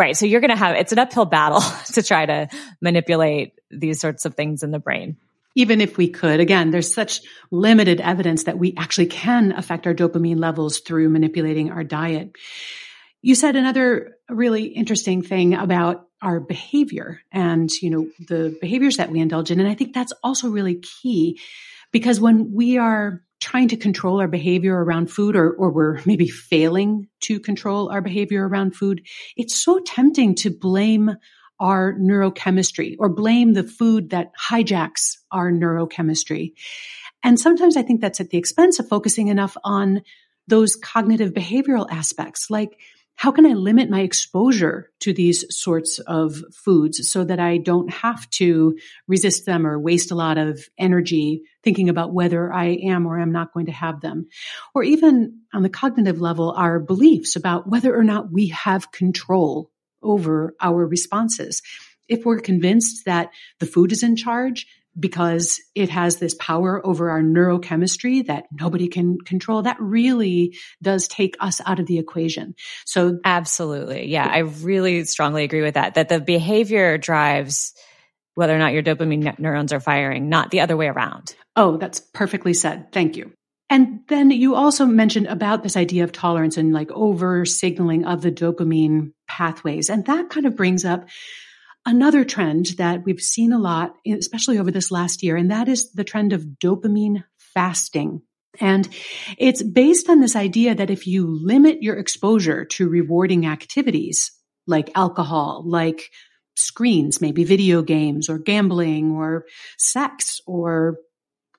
Right. 0.00 0.16
So 0.16 0.24
you're 0.24 0.40
going 0.40 0.50
to 0.50 0.56
have, 0.56 0.76
it's 0.76 0.92
an 0.92 0.98
uphill 0.98 1.26
battle 1.26 1.60
to 1.92 2.02
try 2.02 2.24
to 2.24 2.48
manipulate 2.80 3.52
these 3.70 4.00
sorts 4.00 4.24
of 4.24 4.34
things 4.34 4.62
in 4.62 4.70
the 4.70 4.78
brain. 4.78 5.18
Even 5.56 5.82
if 5.82 5.98
we 5.98 6.08
could, 6.08 6.40
again, 6.40 6.70
there's 6.70 6.94
such 6.94 7.20
limited 7.50 8.00
evidence 8.00 8.44
that 8.44 8.58
we 8.58 8.72
actually 8.78 9.08
can 9.08 9.52
affect 9.52 9.86
our 9.86 9.92
dopamine 9.92 10.38
levels 10.38 10.78
through 10.78 11.10
manipulating 11.10 11.70
our 11.70 11.84
diet. 11.84 12.34
You 13.22 13.34
said 13.34 13.56
another 13.56 14.16
really 14.28 14.64
interesting 14.64 15.22
thing 15.22 15.54
about 15.54 16.06
our 16.22 16.40
behavior 16.40 17.20
and, 17.32 17.70
you 17.82 17.90
know, 17.90 18.08
the 18.28 18.56
behaviors 18.60 18.96
that 18.96 19.10
we 19.10 19.20
indulge 19.20 19.50
in. 19.50 19.60
And 19.60 19.68
I 19.68 19.74
think 19.74 19.94
that's 19.94 20.12
also 20.22 20.48
really 20.48 20.76
key 20.76 21.38
because 21.92 22.20
when 22.20 22.52
we 22.52 22.78
are 22.78 23.22
trying 23.40 23.68
to 23.68 23.76
control 23.76 24.20
our 24.20 24.28
behavior 24.28 24.76
around 24.76 25.10
food 25.10 25.34
or, 25.34 25.50
or 25.50 25.70
we're 25.70 26.00
maybe 26.04 26.28
failing 26.28 27.08
to 27.22 27.40
control 27.40 27.90
our 27.90 28.02
behavior 28.02 28.46
around 28.46 28.74
food, 28.74 29.06
it's 29.36 29.56
so 29.56 29.80
tempting 29.80 30.34
to 30.36 30.50
blame 30.50 31.10
our 31.58 31.94
neurochemistry 31.94 32.96
or 32.98 33.08
blame 33.08 33.52
the 33.52 33.62
food 33.62 34.10
that 34.10 34.32
hijacks 34.50 35.16
our 35.30 35.50
neurochemistry. 35.50 36.52
And 37.22 37.38
sometimes 37.38 37.76
I 37.76 37.82
think 37.82 38.00
that's 38.00 38.20
at 38.20 38.30
the 38.30 38.38
expense 38.38 38.78
of 38.78 38.88
focusing 38.88 39.28
enough 39.28 39.56
on 39.62 40.02
those 40.48 40.74
cognitive 40.74 41.32
behavioral 41.32 41.86
aspects, 41.90 42.46
like 42.50 42.78
how 43.20 43.30
can 43.30 43.44
I 43.44 43.52
limit 43.52 43.90
my 43.90 44.00
exposure 44.00 44.90
to 45.00 45.12
these 45.12 45.44
sorts 45.54 45.98
of 45.98 46.42
foods 46.54 47.06
so 47.10 47.22
that 47.22 47.38
I 47.38 47.58
don't 47.58 47.92
have 47.92 48.28
to 48.30 48.78
resist 49.06 49.44
them 49.44 49.66
or 49.66 49.78
waste 49.78 50.10
a 50.10 50.14
lot 50.14 50.38
of 50.38 50.66
energy 50.78 51.42
thinking 51.62 51.90
about 51.90 52.14
whether 52.14 52.50
I 52.50 52.78
am 52.82 53.06
or 53.06 53.20
am 53.20 53.30
not 53.30 53.52
going 53.52 53.66
to 53.66 53.72
have 53.72 54.00
them? 54.00 54.28
Or 54.74 54.82
even 54.84 55.40
on 55.52 55.62
the 55.62 55.68
cognitive 55.68 56.18
level, 56.18 56.52
our 56.56 56.80
beliefs 56.80 57.36
about 57.36 57.68
whether 57.68 57.94
or 57.94 58.04
not 58.04 58.32
we 58.32 58.48
have 58.48 58.90
control 58.90 59.70
over 60.02 60.54
our 60.58 60.86
responses. 60.86 61.60
If 62.08 62.24
we're 62.24 62.40
convinced 62.40 63.04
that 63.04 63.32
the 63.58 63.66
food 63.66 63.92
is 63.92 64.02
in 64.02 64.16
charge, 64.16 64.66
because 65.00 65.60
it 65.74 65.88
has 65.88 66.18
this 66.18 66.34
power 66.34 66.84
over 66.86 67.10
our 67.10 67.22
neurochemistry 67.22 68.26
that 68.26 68.44
nobody 68.52 68.88
can 68.88 69.18
control. 69.18 69.62
That 69.62 69.80
really 69.80 70.56
does 70.82 71.08
take 71.08 71.36
us 71.40 71.60
out 71.64 71.80
of 71.80 71.86
the 71.86 71.98
equation. 71.98 72.54
So 72.84 73.18
absolutely. 73.24 74.08
Yeah. 74.08 74.28
I 74.30 74.38
really 74.38 75.04
strongly 75.04 75.44
agree 75.44 75.62
with 75.62 75.74
that, 75.74 75.94
that 75.94 76.08
the 76.08 76.20
behavior 76.20 76.98
drives 76.98 77.72
whether 78.34 78.54
or 78.54 78.58
not 78.58 78.72
your 78.72 78.82
dopamine 78.82 79.38
neurons 79.38 79.72
are 79.72 79.80
firing, 79.80 80.28
not 80.28 80.50
the 80.50 80.60
other 80.60 80.76
way 80.76 80.86
around. 80.86 81.34
Oh, 81.56 81.76
that's 81.76 82.00
perfectly 82.00 82.54
said. 82.54 82.92
Thank 82.92 83.16
you. 83.16 83.32
And 83.68 84.00
then 84.08 84.30
you 84.30 84.56
also 84.56 84.84
mentioned 84.84 85.28
about 85.28 85.62
this 85.62 85.76
idea 85.76 86.02
of 86.02 86.10
tolerance 86.10 86.56
and 86.56 86.72
like 86.72 86.90
over 86.90 87.44
signaling 87.44 88.04
of 88.04 88.20
the 88.20 88.32
dopamine 88.32 89.12
pathways. 89.28 89.88
And 89.88 90.04
that 90.06 90.28
kind 90.28 90.46
of 90.46 90.56
brings 90.56 90.84
up 90.84 91.08
another 91.86 92.24
trend 92.24 92.66
that 92.78 93.04
we've 93.04 93.20
seen 93.20 93.52
a 93.52 93.58
lot, 93.58 93.94
especially 94.06 94.58
over 94.58 94.70
this 94.70 94.90
last 94.90 95.22
year, 95.22 95.36
and 95.36 95.50
that 95.50 95.68
is 95.68 95.92
the 95.92 96.04
trend 96.04 96.32
of 96.32 96.44
dopamine 96.62 97.24
fasting. 97.38 98.22
And 98.60 98.88
it's 99.38 99.62
based 99.62 100.08
on 100.08 100.20
this 100.20 100.36
idea 100.36 100.74
that 100.74 100.90
if 100.90 101.06
you 101.06 101.26
limit 101.26 101.82
your 101.82 101.96
exposure 101.96 102.64
to 102.64 102.88
rewarding 102.88 103.46
activities 103.46 104.32
like 104.66 104.90
alcohol, 104.94 105.62
like 105.66 106.10
screens, 106.56 107.20
maybe 107.20 107.44
video 107.44 107.82
games 107.82 108.28
or 108.28 108.38
gambling 108.38 109.12
or 109.12 109.46
sex 109.78 110.40
or 110.46 110.96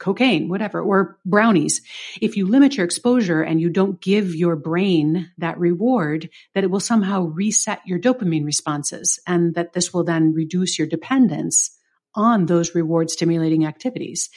cocaine, 0.01 0.49
whatever, 0.49 0.81
or 0.81 1.17
brownies. 1.25 1.81
If 2.19 2.35
you 2.35 2.47
limit 2.47 2.75
your 2.75 2.85
exposure 2.85 3.41
and 3.41 3.61
you 3.61 3.69
don't 3.69 4.01
give 4.01 4.35
your 4.35 4.57
brain 4.57 5.31
that 5.37 5.57
reward, 5.57 6.29
that 6.53 6.65
it 6.65 6.71
will 6.71 6.81
somehow 6.81 7.21
reset 7.21 7.79
your 7.85 7.99
dopamine 7.99 8.43
responses 8.43 9.19
and 9.25 9.55
that 9.55 9.71
this 9.71 9.93
will 9.93 10.03
then 10.03 10.33
reduce 10.33 10.77
your 10.77 10.87
dependence 10.87 11.71
on 12.13 12.47
those 12.47 12.75
reward 12.75 13.09
stimulating 13.09 13.65
activities. 13.65 14.29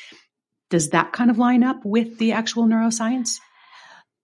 Does 0.71 0.91
that 0.91 1.13
kind 1.13 1.31
of 1.31 1.39
line 1.39 1.65
up 1.65 1.85
with 1.85 2.19
the 2.19 2.33
actual 2.33 2.67
neuroscience? 2.67 3.41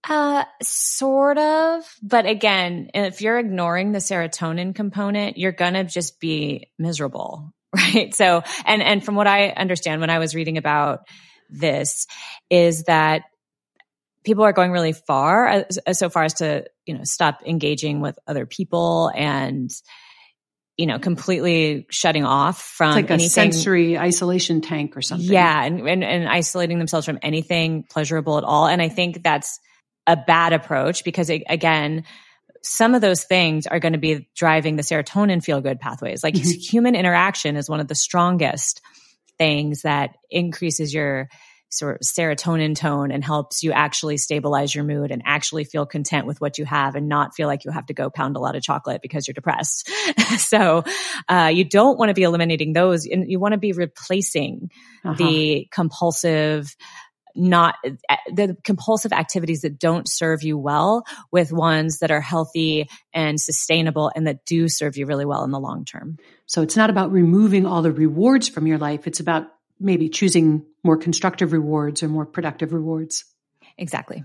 Uh, 0.09 0.44
sort 0.62 1.38
of. 1.38 1.85
But 2.02 2.26
again, 2.26 2.90
if 2.94 3.20
you're 3.20 3.38
ignoring 3.38 3.92
the 3.92 3.99
serotonin 3.99 4.75
component, 4.75 5.37
you're 5.37 5.52
going 5.52 5.75
to 5.75 5.85
just 5.85 6.20
be 6.20 6.70
miserable. 6.78 7.52
Right. 7.73 8.12
So, 8.12 8.42
and, 8.64 8.82
and 8.82 9.04
from 9.04 9.14
what 9.14 9.28
I 9.28 9.50
understand 9.50 10.00
when 10.00 10.11
I 10.11 10.18
was 10.18 10.35
reading 10.35 10.59
about 10.59 11.06
this 11.50 12.07
is 12.49 12.85
that 12.85 13.23
people 14.25 14.45
are 14.45 14.52
going 14.52 14.71
really 14.71 14.92
far 14.92 15.47
as, 15.47 15.78
as 15.78 15.99
so 15.99 16.11
far 16.11 16.25
as 16.25 16.35
to 16.35 16.64
you 16.87 16.95
know 16.95 17.04
stop 17.04 17.42
engaging 17.47 18.00
with 18.00 18.19
other 18.26 18.47
people 18.47 19.11
and 19.14 19.71
you 20.76 20.87
know 20.87 20.99
completely 20.99 21.87
shutting 21.90 22.25
off 22.25 22.62
from 22.62 22.90
it's 22.90 22.97
like 22.97 23.11
anything. 23.11 23.26
a 23.26 23.30
sensory 23.30 23.99
isolation 23.99 24.61
tank 24.61 24.97
or 24.97 25.02
something 25.02 25.30
yeah 25.30 25.62
and, 25.62 25.87
and 25.88 26.04
and 26.04 26.28
isolating 26.28 26.78
themselves 26.78 27.07
from 27.07 27.19
anything 27.23 27.85
pleasurable 27.90 28.38
at 28.38 28.45
all 28.45 28.66
and 28.66 28.80
i 28.80 28.88
think 28.88 29.23
that's 29.23 29.61
a 30.07 30.16
bad 30.16 30.52
approach 30.52 31.04
because 31.04 31.30
it, 31.30 31.42
again 31.49 32.04
some 32.62 32.95
of 32.95 33.00
those 33.00 33.25
things 33.25 33.66
are 33.66 33.80
going 33.80 33.95
to 33.95 33.99
be 33.99 34.28
driving 34.37 34.76
the 34.76 34.83
serotonin 34.83 35.42
feel 35.42 35.61
good 35.61 35.80
pathways 35.80 36.23
like 36.23 36.35
mm-hmm. 36.35 36.59
human 36.59 36.95
interaction 36.95 37.57
is 37.57 37.69
one 37.69 37.80
of 37.80 37.88
the 37.88 37.95
strongest 37.95 38.80
things 39.40 39.82
that 39.82 40.18
increases 40.30 40.92
your 40.92 41.30
sort 41.70 41.94
of 41.94 42.00
serotonin 42.02 42.76
tone 42.76 43.11
and 43.11 43.25
helps 43.25 43.62
you 43.62 43.73
actually 43.73 44.18
stabilize 44.18 44.75
your 44.75 44.85
mood 44.85 45.11
and 45.11 45.23
actually 45.25 45.64
feel 45.64 45.87
content 45.87 46.26
with 46.26 46.38
what 46.40 46.59
you 46.59 46.66
have 46.66 46.94
and 46.94 47.09
not 47.09 47.35
feel 47.35 47.47
like 47.47 47.64
you 47.64 47.70
have 47.70 47.87
to 47.87 47.94
go 47.94 48.11
pound 48.11 48.37
a 48.37 48.38
lot 48.38 48.54
of 48.54 48.62
chocolate 48.62 49.00
because 49.00 49.26
you're 49.26 49.32
depressed. 49.32 49.88
so 50.37 50.85
uh, 51.26 51.50
you 51.52 51.64
don't 51.64 51.99
want 51.99 52.11
to 52.11 52.14
be 52.14 52.25
eliminating 52.25 52.75
those 52.75 53.06
and 53.06 53.30
you 53.30 53.38
want 53.40 53.52
to 53.52 53.59
be 53.59 53.73
replacing 53.73 54.70
uh-huh. 55.04 55.14
the 55.14 55.68
compulsive 55.70 56.76
not 57.34 57.76
eh, 57.84 58.16
the 58.32 58.56
compulsive 58.64 59.12
activities 59.12 59.62
that 59.62 59.78
don't 59.78 60.08
serve 60.08 60.42
you 60.42 60.58
well 60.58 61.04
with 61.30 61.52
ones 61.52 61.99
that 61.99 62.10
are 62.10 62.20
healthy 62.20 62.88
and 63.12 63.40
sustainable 63.40 64.10
and 64.14 64.26
that 64.26 64.44
do 64.44 64.68
serve 64.68 64.96
you 64.96 65.06
really 65.06 65.25
well 65.25 65.44
in 65.44 65.50
the 65.50 65.60
long 65.60 65.84
term. 65.84 66.16
So 66.46 66.62
it's 66.62 66.76
not 66.76 66.90
about 66.90 67.12
removing 67.12 67.66
all 67.66 67.82
the 67.82 67.92
rewards 67.92 68.49
from 68.49 68.66
your 68.66 68.78
life. 68.78 69.06
It's 69.06 69.20
about 69.20 69.46
maybe 69.78 70.08
choosing 70.08 70.64
more 70.84 70.96
constructive 70.96 71.52
rewards 71.52 72.02
or 72.02 72.08
more 72.08 72.26
productive 72.26 72.72
rewards. 72.72 73.25
Exactly. 73.78 74.25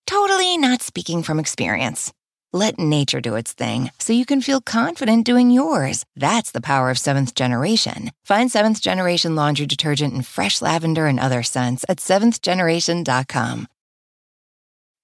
totally 0.11 0.57
not 0.57 0.81
speaking 0.81 1.23
from 1.23 1.39
experience. 1.39 2.11
Let 2.51 2.77
nature 2.77 3.21
do 3.21 3.35
its 3.35 3.53
thing 3.53 3.91
so 3.97 4.11
you 4.11 4.25
can 4.25 4.41
feel 4.41 4.59
confident 4.59 5.25
doing 5.25 5.51
yours. 5.51 6.03
That's 6.17 6.51
the 6.51 6.59
power 6.59 6.89
of 6.89 6.97
seventh 6.97 7.33
generation. 7.33 8.11
Find 8.25 8.51
seventh 8.51 8.81
generation 8.81 9.37
laundry 9.37 9.67
detergent 9.67 10.13
in 10.13 10.23
fresh 10.23 10.61
lavender 10.61 11.05
and 11.07 11.17
other 11.17 11.43
scents 11.43 11.85
at 11.87 11.99
seventhgeneration.com. 11.99 13.67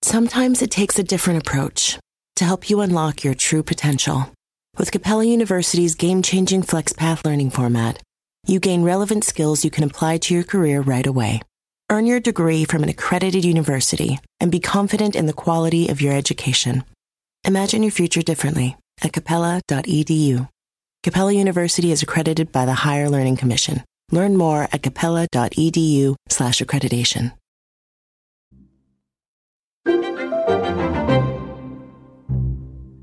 Sometimes 0.02 0.62
it 0.62 0.72
takes 0.72 1.00
a 1.00 1.04
different 1.04 1.40
approach 1.40 1.98
to 2.36 2.44
help 2.44 2.70
you 2.70 2.82
unlock 2.82 3.24
your 3.24 3.34
true 3.34 3.64
potential. 3.64 4.30
With 4.78 4.92
Capella 4.92 5.24
University's 5.24 5.96
game 5.96 6.22
changing 6.22 6.64
FlexPath 6.64 7.26
learning 7.26 7.52
format, 7.52 8.04
you 8.46 8.60
gain 8.60 8.84
relevant 8.84 9.24
skills 9.24 9.64
you 9.64 9.72
can 9.72 9.86
apply 9.86 10.18
to 10.18 10.34
your 10.34 10.44
career 10.44 10.82
right 10.82 11.08
away. 11.08 11.42
Earn 11.90 12.06
your 12.06 12.20
degree 12.20 12.66
from 12.66 12.84
an 12.84 12.90
accredited 12.90 13.46
university 13.46 14.20
and 14.42 14.52
be 14.52 14.60
confident 14.60 15.16
in 15.16 15.26
the 15.26 15.32
quality 15.32 15.88
of 15.88 16.02
your 16.02 16.14
education. 16.14 16.84
Imagine 17.46 17.82
your 17.82 17.94
future 17.94 18.22
differently 18.22 18.76
at 19.02 19.14
capella.edu. 19.14 20.50
Capella 21.04 21.32
University 21.32 21.94
is 21.94 22.04
accredited 22.04 22.52
by 22.52 22.66
the 22.66 22.74
Higher 22.74 23.10
Learning 23.10 23.38
Commission. 23.38 23.86
Learn 24.12 24.36
more 24.36 24.68
at 24.74 24.84
capella.edu 24.84 26.16
slash 26.28 26.60
accreditation. 26.60 27.32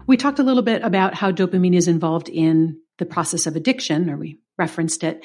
We 0.06 0.18
talked 0.18 0.38
a 0.38 0.42
little 0.42 0.62
bit 0.62 0.82
about 0.82 1.14
how 1.14 1.32
dopamine 1.32 1.74
is 1.74 1.88
involved 1.88 2.28
in 2.28 2.78
the 2.98 3.06
process 3.06 3.46
of 3.46 3.56
addiction, 3.56 4.10
or 4.10 4.18
we 4.18 4.40
referenced 4.58 5.02
it. 5.02 5.24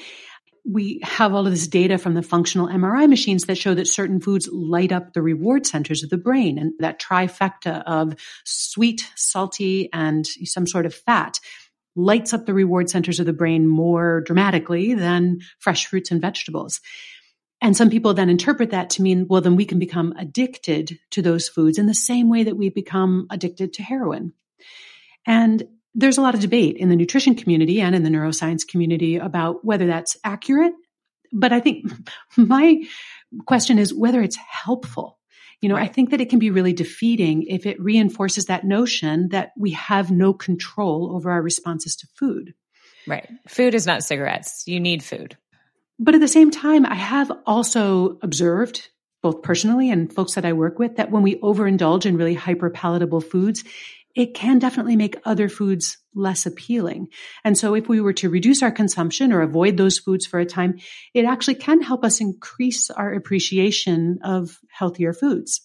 We 0.64 1.00
have 1.02 1.34
all 1.34 1.46
of 1.46 1.52
this 1.52 1.66
data 1.66 1.98
from 1.98 2.14
the 2.14 2.22
functional 2.22 2.68
MRI 2.68 3.08
machines 3.08 3.44
that 3.44 3.58
show 3.58 3.74
that 3.74 3.86
certain 3.86 4.20
foods 4.20 4.48
light 4.52 4.92
up 4.92 5.12
the 5.12 5.22
reward 5.22 5.66
centers 5.66 6.02
of 6.02 6.10
the 6.10 6.18
brain 6.18 6.58
and 6.58 6.72
that 6.78 7.00
trifecta 7.00 7.82
of 7.86 8.14
sweet, 8.44 9.10
salty, 9.16 9.88
and 9.92 10.26
some 10.26 10.66
sort 10.66 10.86
of 10.86 10.94
fat 10.94 11.38
lights 11.96 12.32
up 12.32 12.46
the 12.46 12.54
reward 12.54 12.88
centers 12.88 13.20
of 13.20 13.26
the 13.26 13.32
brain 13.32 13.66
more 13.66 14.20
dramatically 14.20 14.94
than 14.94 15.40
fresh 15.58 15.86
fruits 15.86 16.10
and 16.10 16.20
vegetables. 16.20 16.80
And 17.60 17.76
some 17.76 17.90
people 17.90 18.14
then 18.14 18.30
interpret 18.30 18.70
that 18.70 18.90
to 18.90 19.02
mean, 19.02 19.26
well, 19.28 19.40
then 19.40 19.56
we 19.56 19.66
can 19.66 19.78
become 19.78 20.14
addicted 20.16 20.98
to 21.10 21.20
those 21.20 21.48
foods 21.48 21.78
in 21.78 21.86
the 21.86 21.94
same 21.94 22.30
way 22.30 22.44
that 22.44 22.56
we 22.56 22.70
become 22.70 23.26
addicted 23.30 23.74
to 23.74 23.82
heroin. 23.82 24.32
And 25.26 25.64
there's 25.94 26.18
a 26.18 26.22
lot 26.22 26.34
of 26.34 26.40
debate 26.40 26.76
in 26.76 26.88
the 26.88 26.96
nutrition 26.96 27.34
community 27.34 27.80
and 27.80 27.94
in 27.94 28.02
the 28.02 28.10
neuroscience 28.10 28.66
community 28.66 29.16
about 29.16 29.64
whether 29.64 29.86
that's 29.86 30.16
accurate. 30.24 30.72
But 31.32 31.52
I 31.52 31.60
think 31.60 31.86
my 32.36 32.82
question 33.46 33.78
is 33.78 33.94
whether 33.94 34.22
it's 34.22 34.36
helpful. 34.36 35.18
You 35.60 35.68
know, 35.68 35.74
right. 35.74 35.90
I 35.90 35.92
think 35.92 36.10
that 36.10 36.22
it 36.22 36.30
can 36.30 36.38
be 36.38 36.50
really 36.50 36.72
defeating 36.72 37.42
if 37.42 37.66
it 37.66 37.80
reinforces 37.80 38.46
that 38.46 38.64
notion 38.64 39.28
that 39.28 39.50
we 39.58 39.72
have 39.72 40.10
no 40.10 40.32
control 40.32 41.14
over 41.14 41.30
our 41.30 41.42
responses 41.42 41.96
to 41.96 42.06
food. 42.16 42.54
Right. 43.06 43.28
Food 43.46 43.74
is 43.74 43.86
not 43.86 44.02
cigarettes. 44.02 44.64
You 44.66 44.80
need 44.80 45.02
food. 45.02 45.36
But 45.98 46.14
at 46.14 46.20
the 46.22 46.28
same 46.28 46.50
time, 46.50 46.86
I 46.86 46.94
have 46.94 47.30
also 47.44 48.18
observed 48.22 48.88
both 49.22 49.42
personally 49.42 49.90
and 49.90 50.12
folks 50.12 50.34
that 50.34 50.46
I 50.46 50.54
work 50.54 50.78
with 50.78 50.96
that 50.96 51.10
when 51.10 51.22
we 51.22 51.36
overindulge 51.40 52.06
in 52.06 52.16
really 52.16 52.34
hyper 52.34 52.70
palatable 52.70 53.20
foods, 53.20 53.64
it 54.14 54.34
can 54.34 54.58
definitely 54.58 54.96
make 54.96 55.16
other 55.24 55.48
foods 55.48 55.98
less 56.14 56.46
appealing. 56.46 57.08
And 57.44 57.56
so 57.56 57.74
if 57.74 57.88
we 57.88 58.00
were 58.00 58.12
to 58.14 58.28
reduce 58.28 58.62
our 58.62 58.72
consumption 58.72 59.32
or 59.32 59.42
avoid 59.42 59.76
those 59.76 59.98
foods 59.98 60.26
for 60.26 60.40
a 60.40 60.46
time, 60.46 60.78
it 61.14 61.24
actually 61.24 61.54
can 61.54 61.80
help 61.80 62.04
us 62.04 62.20
increase 62.20 62.90
our 62.90 63.12
appreciation 63.12 64.18
of 64.24 64.58
healthier 64.68 65.12
foods. 65.12 65.60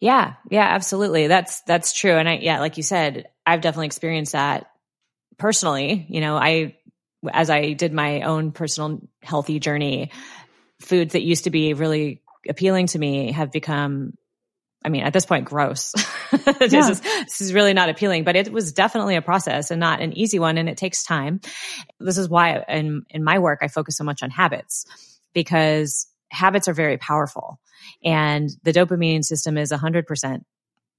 Yeah, 0.00 0.34
yeah, 0.48 0.66
absolutely. 0.66 1.26
That's 1.26 1.62
that's 1.62 1.92
true. 1.92 2.12
And 2.12 2.28
I 2.28 2.36
yeah, 2.36 2.60
like 2.60 2.76
you 2.76 2.84
said, 2.84 3.28
I've 3.44 3.60
definitely 3.60 3.86
experienced 3.86 4.32
that 4.32 4.70
personally. 5.38 6.06
You 6.08 6.20
know, 6.20 6.36
I 6.36 6.76
as 7.28 7.50
I 7.50 7.72
did 7.72 7.92
my 7.92 8.22
own 8.22 8.52
personal 8.52 9.00
healthy 9.22 9.58
journey, 9.58 10.12
foods 10.80 11.14
that 11.14 11.22
used 11.22 11.44
to 11.44 11.50
be 11.50 11.74
really 11.74 12.22
appealing 12.48 12.86
to 12.88 12.98
me 12.98 13.32
have 13.32 13.50
become 13.50 14.14
I 14.88 14.90
mean, 14.90 15.02
at 15.02 15.12
this 15.12 15.26
point, 15.26 15.44
gross. 15.44 15.92
this, 16.32 16.72
yeah. 16.72 16.88
is, 16.88 17.00
this 17.02 17.42
is 17.42 17.52
really 17.52 17.74
not 17.74 17.90
appealing, 17.90 18.24
but 18.24 18.36
it 18.36 18.50
was 18.50 18.72
definitely 18.72 19.16
a 19.16 19.22
process 19.22 19.70
and 19.70 19.78
not 19.78 20.00
an 20.00 20.16
easy 20.16 20.38
one. 20.38 20.56
And 20.56 20.66
it 20.66 20.78
takes 20.78 21.02
time. 21.02 21.42
This 22.00 22.16
is 22.16 22.26
why 22.26 22.64
in, 22.70 23.02
in 23.10 23.22
my 23.22 23.38
work, 23.38 23.58
I 23.60 23.68
focus 23.68 23.98
so 23.98 24.04
much 24.04 24.22
on 24.22 24.30
habits 24.30 24.86
because 25.34 26.06
habits 26.30 26.68
are 26.68 26.72
very 26.72 26.96
powerful 26.96 27.60
and 28.02 28.48
the 28.62 28.72
dopamine 28.72 29.22
system 29.22 29.58
is 29.58 29.72
100% 29.72 30.40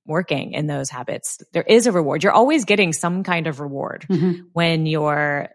working 0.06 0.52
in 0.52 0.68
those 0.68 0.92
habits. 0.92 1.40
There 1.52 1.64
is 1.64 1.88
a 1.88 1.92
reward. 1.92 2.22
You're 2.22 2.32
always 2.32 2.66
getting 2.66 2.94
some 2.94 3.24
kind 3.24 3.48
of 3.48 3.60
reward 3.60 4.06
mm-hmm. 4.08 4.44
when 4.54 4.86
you're 4.86 5.50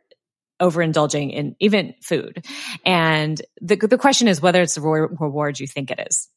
overindulging 0.61 1.33
in 1.33 1.55
even 1.61 1.95
food. 2.03 2.45
And 2.85 3.41
the, 3.61 3.77
the 3.77 3.97
question 3.97 4.27
is 4.27 4.43
whether 4.43 4.61
it's 4.61 4.75
the 4.75 4.81
reward 4.81 5.61
you 5.61 5.69
think 5.69 5.93
it 5.93 6.05
is. 6.09 6.29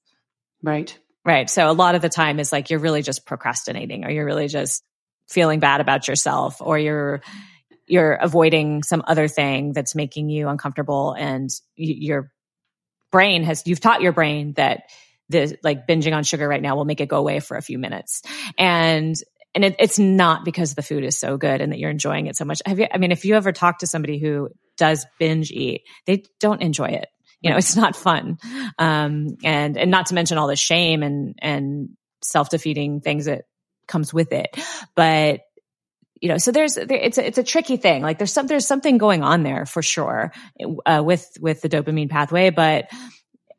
Right. 0.61 0.95
Right. 1.27 1.49
So 1.49 1.69
a 1.69 1.73
lot 1.73 1.95
of 1.95 2.01
the 2.01 2.07
time 2.07 2.39
is 2.39 2.53
like 2.53 2.69
you're 2.69 2.79
really 2.79 3.01
just 3.01 3.25
procrastinating 3.25 4.05
or 4.05 4.09
you're 4.09 4.25
really 4.25 4.47
just 4.47 4.81
feeling 5.27 5.59
bad 5.59 5.81
about 5.81 6.07
yourself 6.07 6.61
or 6.61 6.79
you're 6.79 7.21
you're 7.85 8.13
avoiding 8.13 8.81
some 8.81 9.03
other 9.05 9.27
thing 9.27 9.73
that's 9.73 9.93
making 9.93 10.29
you 10.29 10.47
uncomfortable 10.47 11.11
and 11.11 11.49
your 11.75 12.31
brain 13.11 13.43
has 13.43 13.63
you've 13.65 13.81
taught 13.81 14.01
your 14.01 14.13
brain 14.13 14.53
that 14.53 14.83
the 15.27 15.57
like 15.63 15.85
binging 15.85 16.15
on 16.15 16.23
sugar 16.23 16.47
right 16.47 16.61
now 16.61 16.77
will 16.77 16.85
make 16.85 17.01
it 17.01 17.09
go 17.09 17.17
away 17.17 17.41
for 17.41 17.57
a 17.57 17.61
few 17.61 17.77
minutes. 17.77 18.21
And 18.57 19.13
and 19.53 19.65
it, 19.65 19.75
it's 19.79 19.99
not 19.99 20.45
because 20.45 20.75
the 20.75 20.81
food 20.81 21.03
is 21.03 21.19
so 21.19 21.35
good 21.35 21.59
and 21.59 21.73
that 21.73 21.79
you're 21.79 21.91
enjoying 21.91 22.27
it 22.27 22.37
so 22.37 22.45
much. 22.45 22.61
Have 22.65 22.79
you 22.79 22.87
i 22.89 22.97
mean 22.97 23.11
if 23.11 23.25
you 23.25 23.35
ever 23.35 23.51
talk 23.51 23.79
to 23.79 23.87
somebody 23.87 24.17
who 24.17 24.47
does 24.77 25.05
binge 25.19 25.51
eat 25.51 25.81
they 26.05 26.23
don't 26.39 26.61
enjoy 26.61 26.87
it 26.89 27.07
you 27.41 27.49
know, 27.49 27.57
it's 27.57 27.75
not 27.75 27.95
fun. 27.95 28.37
Um, 28.77 29.37
and, 29.43 29.77
and 29.77 29.91
not 29.91 30.07
to 30.07 30.15
mention 30.15 30.37
all 30.37 30.47
the 30.47 30.55
shame 30.55 31.03
and, 31.03 31.35
and 31.39 31.89
self-defeating 32.21 33.01
things 33.01 33.25
that 33.25 33.45
comes 33.87 34.13
with 34.13 34.31
it. 34.31 34.57
But, 34.95 35.41
you 36.19 36.29
know, 36.29 36.37
so 36.37 36.51
there's, 36.51 36.75
there, 36.75 36.97
it's 36.97 37.17
a, 37.17 37.25
it's 37.25 37.37
a 37.37 37.43
tricky 37.43 37.77
thing. 37.77 38.01
Like 38.01 38.17
there's 38.17 38.33
some, 38.33 38.47
there's 38.47 38.67
something 38.67 38.97
going 38.97 39.23
on 39.23 39.43
there 39.43 39.65
for 39.65 39.81
sure, 39.81 40.33
uh, 40.85 41.01
with, 41.05 41.25
with 41.39 41.61
the 41.61 41.69
dopamine 41.69 42.09
pathway, 42.09 42.49
but 42.49 42.89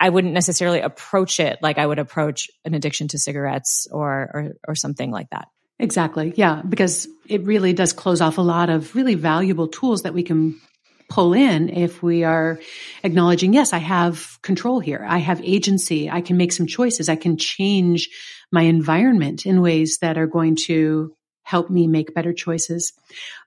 I 0.01 0.11
wouldn't 0.11 0.35
necessarily 0.35 0.81
approach 0.81 1.41
it 1.41 1.59
like 1.63 1.79
I 1.79 1.87
would 1.87 1.99
approach 1.99 2.49
an 2.65 2.75
addiction 2.75 3.09
to 3.09 3.19
cigarettes 3.19 3.89
or, 3.91 4.31
or, 4.33 4.53
or 4.69 4.75
something 4.75 5.11
like 5.11 5.31
that. 5.31 5.49
Exactly. 5.79 6.33
Yeah. 6.37 6.63
Because 6.69 7.09
it 7.29 7.45
really 7.45 7.73
does 7.73 7.93
close 7.93 8.21
off 8.21 8.39
a 8.39 8.43
lot 8.43 8.71
of 8.71 8.95
really 8.95 9.15
valuable 9.15 9.69
tools 9.69 10.03
that 10.03 10.15
we 10.15 10.25
can 10.25 10.61
pull 11.09 11.33
in 11.33 11.69
if 11.71 12.03
we 12.03 12.25
are 12.25 12.61
acknowledging, 13.03 13.55
yes, 13.55 13.73
I 13.73 13.79
have 13.79 14.39
control 14.43 14.79
here. 14.81 15.05
I 15.09 15.19
have 15.19 15.41
agency. 15.43 16.11
I 16.11 16.21
can 16.21 16.37
make 16.37 16.53
some 16.53 16.67
choices. 16.67 17.09
I 17.09 17.17
can 17.17 17.37
change 17.37 18.09
my 18.53 18.63
environment 18.63 19.47
in 19.47 19.63
ways 19.63 19.99
that 20.01 20.19
are 20.19 20.27
going 20.27 20.57
to 20.67 21.15
help 21.43 21.71
me 21.71 21.87
make 21.87 22.15
better 22.15 22.33
choices. 22.33 22.93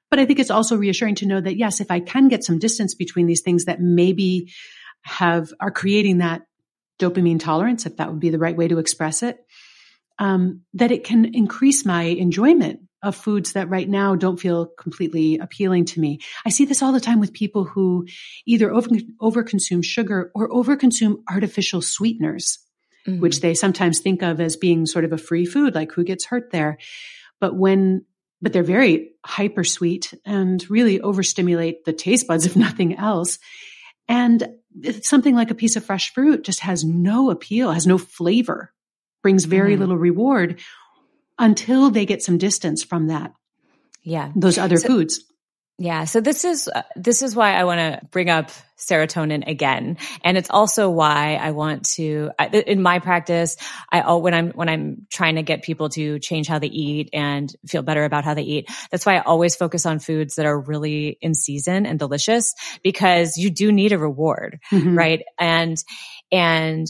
But 0.10 0.20
I 0.20 0.26
think 0.26 0.40
it's 0.40 0.52
also 0.52 0.76
reassuring 0.76 1.16
to 1.16 1.28
know 1.28 1.40
that 1.40 1.58
yes, 1.58 1.80
if 1.80 1.92
I 1.92 2.00
can 2.00 2.28
get 2.28 2.44
some 2.44 2.60
distance 2.60 2.96
between 2.96 3.28
these 3.28 3.42
things 3.42 3.66
that 3.66 3.80
maybe 3.80 4.52
have 5.04 5.54
are 5.60 5.72
creating 5.72 6.18
that 6.18 6.42
dopamine 7.00 7.40
tolerance, 7.40 7.86
if 7.86 7.98
that 7.98 8.10
would 8.10 8.20
be 8.20 8.30
the 8.30 8.40
right 8.40 8.56
way 8.56 8.68
to 8.68 8.80
express 8.80 9.24
it, 9.24 9.38
um, 10.20 10.62
that 10.74 10.92
it 10.92 11.04
can 11.04 11.34
increase 11.34 11.86
my 11.86 12.04
enjoyment 12.04 12.82
of 13.04 13.16
foods 13.16 13.54
that 13.54 13.70
right 13.70 13.90
now 13.90 14.16
don't 14.16 14.40
feel 14.40 14.68
completely 14.68 15.40
appealing 15.40 15.86
to 15.86 16.00
me. 16.00 16.20
I 16.46 16.50
see 16.50 16.66
this 16.66 16.82
all 16.82 16.92
the 16.92 17.00
time 17.00 17.20
with 17.20 17.34
people 17.34 17.64
who 17.64 18.08
either 18.46 18.72
over, 18.72 18.90
overconsume 19.22 19.84
sugar 19.84 20.32
or 20.36 20.50
overconsume 20.50 21.24
artificial 21.30 21.82
sweeteners, 21.82 22.60
mm-hmm. 23.08 23.20
which 23.20 23.42
they 23.42 23.54
sometimes 23.54 24.00
think 24.00 24.22
of 24.22 24.40
as 24.40 24.56
being 24.56 24.86
sort 24.86 25.06
of 25.06 25.14
a 25.14 25.18
free 25.18 25.46
food, 25.46 25.74
like 25.74 25.92
who 25.92 26.04
gets 26.04 26.26
hurt 26.26 26.52
there. 26.52 26.78
But 27.40 27.56
when, 27.56 28.06
but 28.42 28.54
they're 28.54 28.64
very 28.64 29.12
hyper 29.26 29.64
sweet 29.64 30.14
and 30.26 30.64
really 30.70 31.02
overstimulate 31.02 31.86
the 31.86 31.94
taste 31.94 32.28
buds, 32.28 32.46
if 32.46 32.56
nothing 32.56 32.96
else. 32.98 33.40
And 34.08 34.48
something 35.02 35.36
like 35.36 35.52
a 35.52 35.56
piece 35.56 35.76
of 35.76 35.86
fresh 35.86 36.14
fruit 36.14 36.44
just 36.44 36.60
has 36.60 36.84
no 36.84 37.32
appeal, 37.32 37.72
has 37.72 37.88
no 37.88 37.98
flavor, 37.98 38.74
brings 39.24 39.46
very 39.46 39.76
mm. 39.76 39.80
little 39.80 39.98
reward 39.98 40.60
until 41.42 41.90
they 41.90 42.06
get 42.06 42.22
some 42.22 42.38
distance 42.38 42.84
from 42.84 43.08
that. 43.08 43.34
Yeah. 44.04 44.32
Those 44.36 44.58
other 44.58 44.78
so, 44.78 44.88
foods. 44.88 45.26
Yeah. 45.78 46.04
So 46.04 46.22
this 46.22 46.46
is, 46.46 46.68
uh, 46.68 46.84
this 46.96 47.24
is 47.24 47.36
why 47.36 47.54
I 47.56 47.64
want 47.64 47.80
to 47.80 48.06
bring 48.12 48.30
up 48.30 48.52
serotonin 48.78 49.48
again. 49.48 49.98
And 50.24 50.38
it's 50.38 50.52
also 50.52 50.92
why 50.92 51.40
I 51.42 51.52
want 51.52 51.86
to, 51.96 52.30
in 52.54 52.84
my 52.84 53.00
practice, 53.00 53.58
I, 53.92 54.02
oh, 54.02 54.20
when 54.20 54.36
I'm, 54.36 54.52
when 54.52 54.70
I'm 54.70 55.08
trying 55.12 55.36
to 55.36 55.42
get 55.42 55.64
people 55.64 55.90
to 55.90 56.20
change 56.20 56.48
how 56.48 56.60
they 56.60 56.68
eat 56.68 57.10
and 57.14 57.52
feel 57.68 57.82
better 57.82 58.04
about 58.04 58.24
how 58.24 58.36
they 58.36 58.44
eat, 58.44 58.70
that's 58.92 59.08
why 59.08 59.16
I 59.16 59.22
always 59.22 59.56
focus 59.56 59.88
on 59.88 59.98
foods 59.98 60.36
that 60.36 60.46
are 60.46 60.60
really 60.60 61.18
in 61.20 61.34
season 61.34 61.88
and 61.88 61.98
delicious 61.98 62.54
because 62.84 63.38
you 63.38 63.50
do 63.50 63.72
need 63.72 63.92
a 63.92 63.98
reward, 63.98 64.60
mm-hmm. 64.72 64.96
right? 64.96 65.24
And, 65.40 65.84
and 66.32 66.86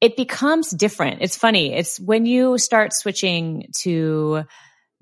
it 0.00 0.16
becomes 0.16 0.70
different. 0.70 1.22
It's 1.22 1.36
funny. 1.36 1.72
It's 1.72 1.98
when 1.98 2.26
you 2.26 2.58
start 2.58 2.92
switching 2.92 3.68
to 3.80 4.44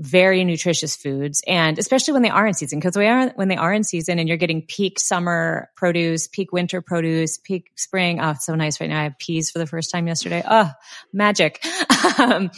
very 0.01 0.43
nutritious 0.43 0.97
foods 0.97 1.41
and 1.47 1.79
especially 1.79 2.13
when 2.13 2.23
they 2.23 2.29
are 2.29 2.47
in 2.49 2.55
season 2.55 2.81
because 2.81 2.97
we 2.97 3.07
are 3.07 3.29
when 3.37 3.47
they 3.47 3.57
are 3.57 3.73
in 3.73 3.85
season 3.85 4.19
and 4.19 4.27
you're 4.27 4.37
getting 4.37 4.63
peak 4.67 4.99
summer 4.99 5.71
produce 5.77 6.27
peak 6.27 6.53
winter 6.53 6.83
produce 6.83 7.39
peak 7.39 7.71
spring. 7.77 8.21
Oh 8.21 8.31
it's 8.31 8.45
so 8.45 8.57
nice 8.57 8.81
right 8.81 8.91
now. 8.91 9.01
I 9.01 9.05
have 9.05 9.19
peas 9.19 9.53
for 9.53 9.61
the 9.61 9.67
first 9.67 9.93
time 9.93 10.09
yesterday. 10.09 10.43
Oh 10.49 10.71
magic. 11.13 11.65
Um, 12.17 12.51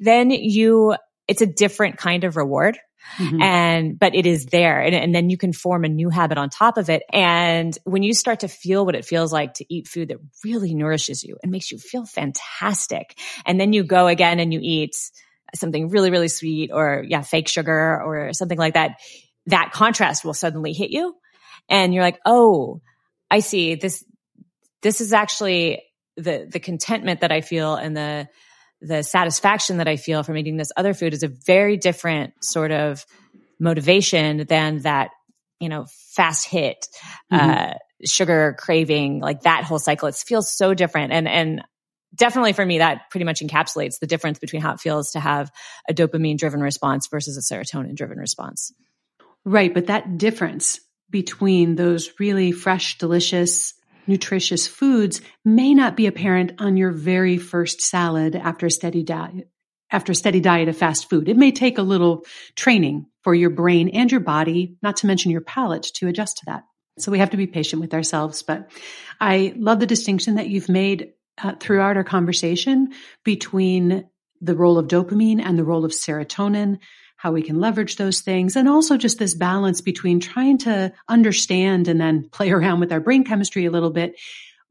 then 0.00 0.30
you 0.30 0.94
it's 1.28 1.40
a 1.40 1.46
different 1.46 1.96
kind 1.96 2.24
of 2.24 2.36
reward 2.36 2.78
Mm-hmm. 3.16 3.42
And, 3.42 3.98
but 3.98 4.14
it 4.14 4.26
is 4.26 4.46
there. 4.46 4.80
And, 4.80 4.94
and 4.94 5.14
then 5.14 5.30
you 5.30 5.36
can 5.36 5.52
form 5.52 5.84
a 5.84 5.88
new 5.88 6.10
habit 6.10 6.38
on 6.38 6.50
top 6.50 6.76
of 6.76 6.90
it. 6.90 7.02
And 7.12 7.76
when 7.84 8.02
you 8.02 8.14
start 8.14 8.40
to 8.40 8.48
feel 8.48 8.84
what 8.84 8.94
it 8.94 9.04
feels 9.04 9.32
like 9.32 9.54
to 9.54 9.64
eat 9.72 9.88
food 9.88 10.08
that 10.08 10.18
really 10.44 10.74
nourishes 10.74 11.24
you 11.24 11.36
and 11.42 11.50
makes 11.50 11.72
you 11.72 11.78
feel 11.78 12.04
fantastic, 12.04 13.18
and 13.46 13.60
then 13.60 13.72
you 13.72 13.84
go 13.84 14.06
again 14.06 14.40
and 14.40 14.52
you 14.52 14.60
eat 14.62 14.94
something 15.54 15.88
really, 15.88 16.10
really 16.10 16.28
sweet 16.28 16.70
or 16.72 17.04
yeah, 17.08 17.22
fake 17.22 17.48
sugar 17.48 18.02
or 18.02 18.32
something 18.32 18.58
like 18.58 18.74
that, 18.74 19.00
that 19.46 19.72
contrast 19.72 20.24
will 20.24 20.34
suddenly 20.34 20.72
hit 20.72 20.90
you. 20.90 21.14
And 21.68 21.94
you're 21.94 22.04
like, 22.04 22.20
oh, 22.26 22.82
I 23.30 23.40
see 23.40 23.74
this, 23.74 24.04
this 24.82 25.00
is 25.00 25.12
actually 25.12 25.82
the, 26.16 26.48
the 26.50 26.60
contentment 26.60 27.20
that 27.20 27.32
I 27.32 27.40
feel 27.40 27.74
and 27.74 27.96
the, 27.96 28.28
the 28.80 29.02
satisfaction 29.02 29.78
that 29.78 29.88
I 29.88 29.96
feel 29.96 30.22
from 30.22 30.36
eating 30.36 30.56
this 30.56 30.72
other 30.76 30.94
food 30.94 31.12
is 31.12 31.22
a 31.22 31.28
very 31.28 31.76
different 31.76 32.32
sort 32.42 32.70
of 32.70 33.04
motivation 33.58 34.46
than 34.48 34.82
that, 34.82 35.10
you 35.60 35.68
know, 35.68 35.86
fast 36.14 36.46
hit, 36.46 36.86
mm-hmm. 37.32 37.50
uh, 37.50 37.74
sugar 38.06 38.56
craving, 38.58 39.20
like 39.20 39.42
that 39.42 39.64
whole 39.64 39.78
cycle. 39.80 40.08
It 40.08 40.14
feels 40.14 40.50
so 40.50 40.74
different. 40.74 41.12
And, 41.12 41.26
and 41.26 41.62
definitely 42.14 42.52
for 42.52 42.64
me, 42.64 42.78
that 42.78 43.10
pretty 43.10 43.24
much 43.24 43.40
encapsulates 43.40 43.98
the 43.98 44.06
difference 44.06 44.38
between 44.38 44.62
how 44.62 44.74
it 44.74 44.80
feels 44.80 45.12
to 45.12 45.20
have 45.20 45.50
a 45.88 45.94
dopamine 45.94 46.38
driven 46.38 46.60
response 46.60 47.08
versus 47.08 47.36
a 47.36 47.54
serotonin 47.54 47.96
driven 47.96 48.18
response. 48.18 48.72
Right. 49.44 49.72
But 49.72 49.86
that 49.86 50.18
difference 50.18 50.78
between 51.10 51.74
those 51.74 52.12
really 52.20 52.52
fresh, 52.52 52.98
delicious, 52.98 53.74
nutritious 54.08 54.66
foods 54.66 55.20
may 55.44 55.74
not 55.74 55.96
be 55.96 56.06
apparent 56.06 56.52
on 56.58 56.76
your 56.76 56.90
very 56.90 57.38
first 57.38 57.80
salad 57.80 58.34
after 58.34 58.66
a 58.66 58.70
steady 58.70 59.02
diet. 59.02 59.48
After 59.90 60.12
a 60.12 60.14
steady 60.14 60.40
diet 60.40 60.68
of 60.68 60.76
fast 60.76 61.08
food, 61.08 61.28
it 61.28 61.36
may 61.36 61.50
take 61.50 61.78
a 61.78 61.82
little 61.82 62.24
training 62.56 63.06
for 63.22 63.34
your 63.34 63.50
brain 63.50 63.88
and 63.88 64.10
your 64.10 64.20
body, 64.20 64.76
not 64.82 64.98
to 64.98 65.06
mention 65.06 65.30
your 65.30 65.40
palate, 65.40 65.84
to 65.94 66.08
adjust 66.08 66.38
to 66.38 66.42
that. 66.46 66.62
So 66.98 67.10
we 67.12 67.18
have 67.18 67.30
to 67.30 67.36
be 67.36 67.46
patient 67.46 67.80
with 67.80 67.94
ourselves. 67.94 68.42
But 68.42 68.70
I 69.20 69.54
love 69.56 69.80
the 69.80 69.86
distinction 69.86 70.34
that 70.34 70.48
you've 70.48 70.68
made 70.68 71.12
uh, 71.42 71.54
throughout 71.58 71.96
our 71.96 72.04
conversation 72.04 72.92
between 73.24 74.08
the 74.40 74.54
role 74.54 74.78
of 74.78 74.88
dopamine 74.88 75.40
and 75.40 75.58
the 75.58 75.64
role 75.64 75.84
of 75.84 75.92
serotonin, 75.92 76.78
how 77.18 77.32
we 77.32 77.42
can 77.42 77.58
leverage 77.60 77.96
those 77.96 78.20
things, 78.20 78.56
and 78.56 78.68
also 78.68 78.96
just 78.96 79.18
this 79.18 79.34
balance 79.34 79.80
between 79.80 80.20
trying 80.20 80.56
to 80.58 80.92
understand 81.08 81.88
and 81.88 82.00
then 82.00 82.28
play 82.32 82.50
around 82.50 82.80
with 82.80 82.92
our 82.92 83.00
brain 83.00 83.24
chemistry 83.24 83.66
a 83.66 83.70
little 83.70 83.90
bit, 83.90 84.18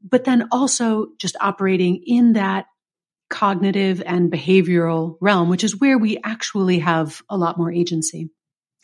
but 0.02 0.24
then 0.24 0.48
also 0.50 1.08
just 1.18 1.36
operating 1.40 2.02
in 2.06 2.32
that 2.32 2.66
cognitive 3.28 4.02
and 4.04 4.32
behavioral 4.32 5.18
realm, 5.20 5.50
which 5.50 5.62
is 5.62 5.78
where 5.78 5.98
we 5.98 6.18
actually 6.24 6.78
have 6.78 7.22
a 7.28 7.36
lot 7.36 7.58
more 7.58 7.70
agency. 7.70 8.30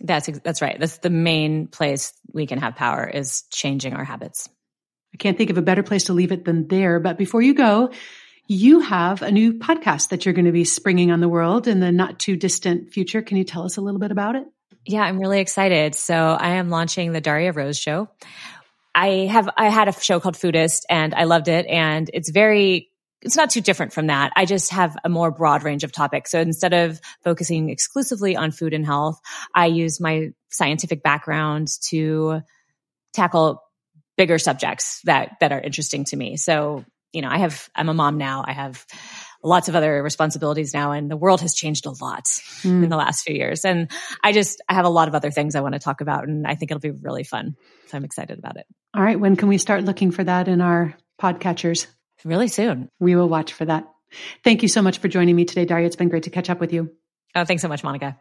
That's 0.01 0.27
that's 0.41 0.61
right. 0.61 0.79
That's 0.79 0.99
the 0.99 1.09
main 1.09 1.67
place 1.67 2.13
we 2.33 2.47
can 2.47 2.59
have 2.59 2.77
power 2.77 3.09
is 3.09 3.45
changing 3.51 3.95
our 3.95 4.05
habits. 4.05 4.49
I 5.15 5.17
can't 5.17 5.39
think 5.39 5.51
of 5.51 5.57
a 5.57 5.63
better 5.63 5.85
place 5.85 6.05
to 6.05 6.13
leave 6.13 6.33
it 6.33 6.45
than 6.45 6.69
there. 6.69 7.01
But 7.01 7.17
before 7.17 7.41
you 7.41 7.55
go, 7.55 7.91
you 8.47 8.81
have 8.81 9.23
a 9.23 9.31
new 9.31 9.55
podcast 9.55 10.11
that 10.11 10.25
you're 10.25 10.35
going 10.35 10.45
to 10.45 10.53
be 10.53 10.65
springing 10.65 11.11
on 11.11 11.21
the 11.21 11.29
world 11.29 11.67
in 11.67 11.81
the 11.81 11.91
not 11.91 12.19
too 12.19 12.37
distant 12.37 12.93
future. 12.93 13.23
Can 13.23 13.37
you 13.37 13.45
tell 13.45 13.65
us 13.65 13.77
a 13.77 13.81
little 13.81 14.01
bit 14.01 14.11
about 14.11 14.37
it? 14.37 14.47
Yeah, 14.87 15.03
I'm 15.03 15.19
really 15.19 15.41
excited. 15.41 15.95
So 15.95 16.15
I 16.15 16.51
am 16.57 16.69
launching 16.69 17.13
the 17.13 17.21
Darya 17.21 17.53
Rose 17.53 17.79
show. 17.79 18.09
I 18.95 19.27
have 19.31 19.49
I 19.57 19.71
had 19.71 19.89
a 19.89 19.93
show 19.93 20.21
called 20.21 20.37
Foodist 20.37 20.83
and 20.89 21.15
I 21.15 21.25
loved 21.25 21.49
it 21.49 21.67
and 21.67 22.11
it's 22.13 22.31
very 22.31 22.91
it's 23.23 23.37
not 23.37 23.49
too 23.49 23.63
different 23.63 23.95
from 23.95 24.09
that. 24.09 24.33
I 24.37 24.45
just 24.45 24.71
have 24.73 24.97
a 25.03 25.09
more 25.09 25.31
broad 25.31 25.63
range 25.63 25.83
of 25.83 25.93
topics. 25.93 26.31
So 26.31 26.41
instead 26.41 26.75
of 26.75 27.01
focusing 27.23 27.71
exclusively 27.71 28.37
on 28.37 28.51
food 28.51 28.75
and 28.75 28.85
health, 28.85 29.19
I 29.55 29.67
use 29.67 29.99
my 29.99 30.33
scientific 30.51 31.03
background 31.03 31.69
to 31.89 32.43
tackle 33.15 33.63
bigger 34.17 34.39
subjects 34.39 35.01
that 35.05 35.37
that 35.41 35.53
are 35.53 35.61
interesting 35.61 36.05
to 36.05 36.17
me. 36.17 36.37
So, 36.37 36.85
you 37.15 37.23
know, 37.23 37.29
I 37.29 37.39
have 37.39 37.71
I'm 37.75 37.89
a 37.89 37.95
mom 37.95 38.19
now. 38.19 38.45
I 38.47 38.53
have 38.53 38.85
lots 39.43 39.69
of 39.69 39.77
other 39.77 40.03
responsibilities 40.03 40.73
now 40.75 40.93
and 40.93 41.11
the 41.11 41.17
world 41.17 41.41
has 41.43 41.55
changed 41.55 41.87
a 41.87 41.91
lot 41.91 42.25
mm. 42.25 42.83
in 42.83 42.89
the 42.89 42.97
last 42.97 43.23
few 43.23 43.35
years. 43.35 43.65
And 43.65 43.91
I 44.23 44.33
just 44.33 44.63
I 44.69 44.75
have 44.75 44.87
a 44.87 44.91
lot 44.91 45.09
of 45.09 45.15
other 45.15 45.31
things 45.31 45.55
I 45.55 45.61
want 45.61 45.75
to 45.75 45.79
talk 45.79 46.01
about 46.01 46.25
and 46.25 46.47
I 46.47 46.55
think 46.55 46.71
it'll 46.71 46.81
be 46.81 46.91
really 46.91 47.25
fun. 47.25 47.57
So 47.87 47.97
I'm 47.97 48.05
excited 48.05 48.39
about 48.39 48.57
it. 48.57 48.67
All 48.95 49.03
right, 49.03 49.19
when 49.19 49.37
can 49.37 49.49
we 49.49 49.59
start 49.59 49.85
looking 49.85 50.11
for 50.11 50.25
that 50.25 50.49
in 50.49 50.61
our 50.61 50.97
podcatchers? 51.21 51.87
Really 52.25 52.49
soon. 52.49 52.89
We 52.99 53.17
will 53.17 53.29
watch 53.29 53.53
for 53.53 53.67
that. 53.67 53.85
Thank 54.43 54.63
you 54.63 54.69
so 54.69 54.81
much 54.81 54.99
for 54.99 55.09
joining 55.09 55.37
me 55.37 55.45
today, 55.45 55.67
Darya. 55.67 55.87
It's 55.87 55.97
been 55.97 56.09
great 56.09 56.23
to 56.23 56.31
catch 56.31 56.49
up 56.49 56.59
with 56.59 56.73
you. 56.73 56.91
Oh, 57.35 57.45
thanks 57.45 57.63
so 57.63 57.69
much, 57.69 57.85
Monica. 57.85 58.17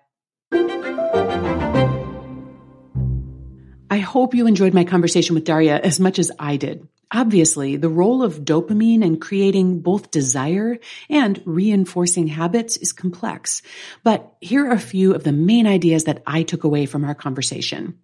I 3.93 3.99
hope 3.99 4.33
you 4.33 4.47
enjoyed 4.47 4.73
my 4.73 4.85
conversation 4.85 5.35
with 5.35 5.43
Darya 5.43 5.79
as 5.79 5.99
much 5.99 6.17
as 6.17 6.31
I 6.39 6.57
did. 6.57 6.87
Obviously, 7.11 7.75
the 7.75 7.89
role 7.89 8.23
of 8.23 8.39
dopamine 8.39 9.05
in 9.05 9.19
creating 9.19 9.81
both 9.81 10.09
desire 10.09 10.79
and 11.11 11.39
reinforcing 11.45 12.25
habits 12.25 12.75
is 12.75 12.91
complex. 12.91 13.61
But 14.03 14.33
here 14.41 14.65
are 14.65 14.73
a 14.73 14.79
few 14.79 15.13
of 15.13 15.23
the 15.23 15.31
main 15.31 15.67
ideas 15.67 16.05
that 16.05 16.23
I 16.25 16.41
took 16.41 16.63
away 16.63 16.87
from 16.87 17.05
our 17.05 17.13
conversation. 17.13 17.99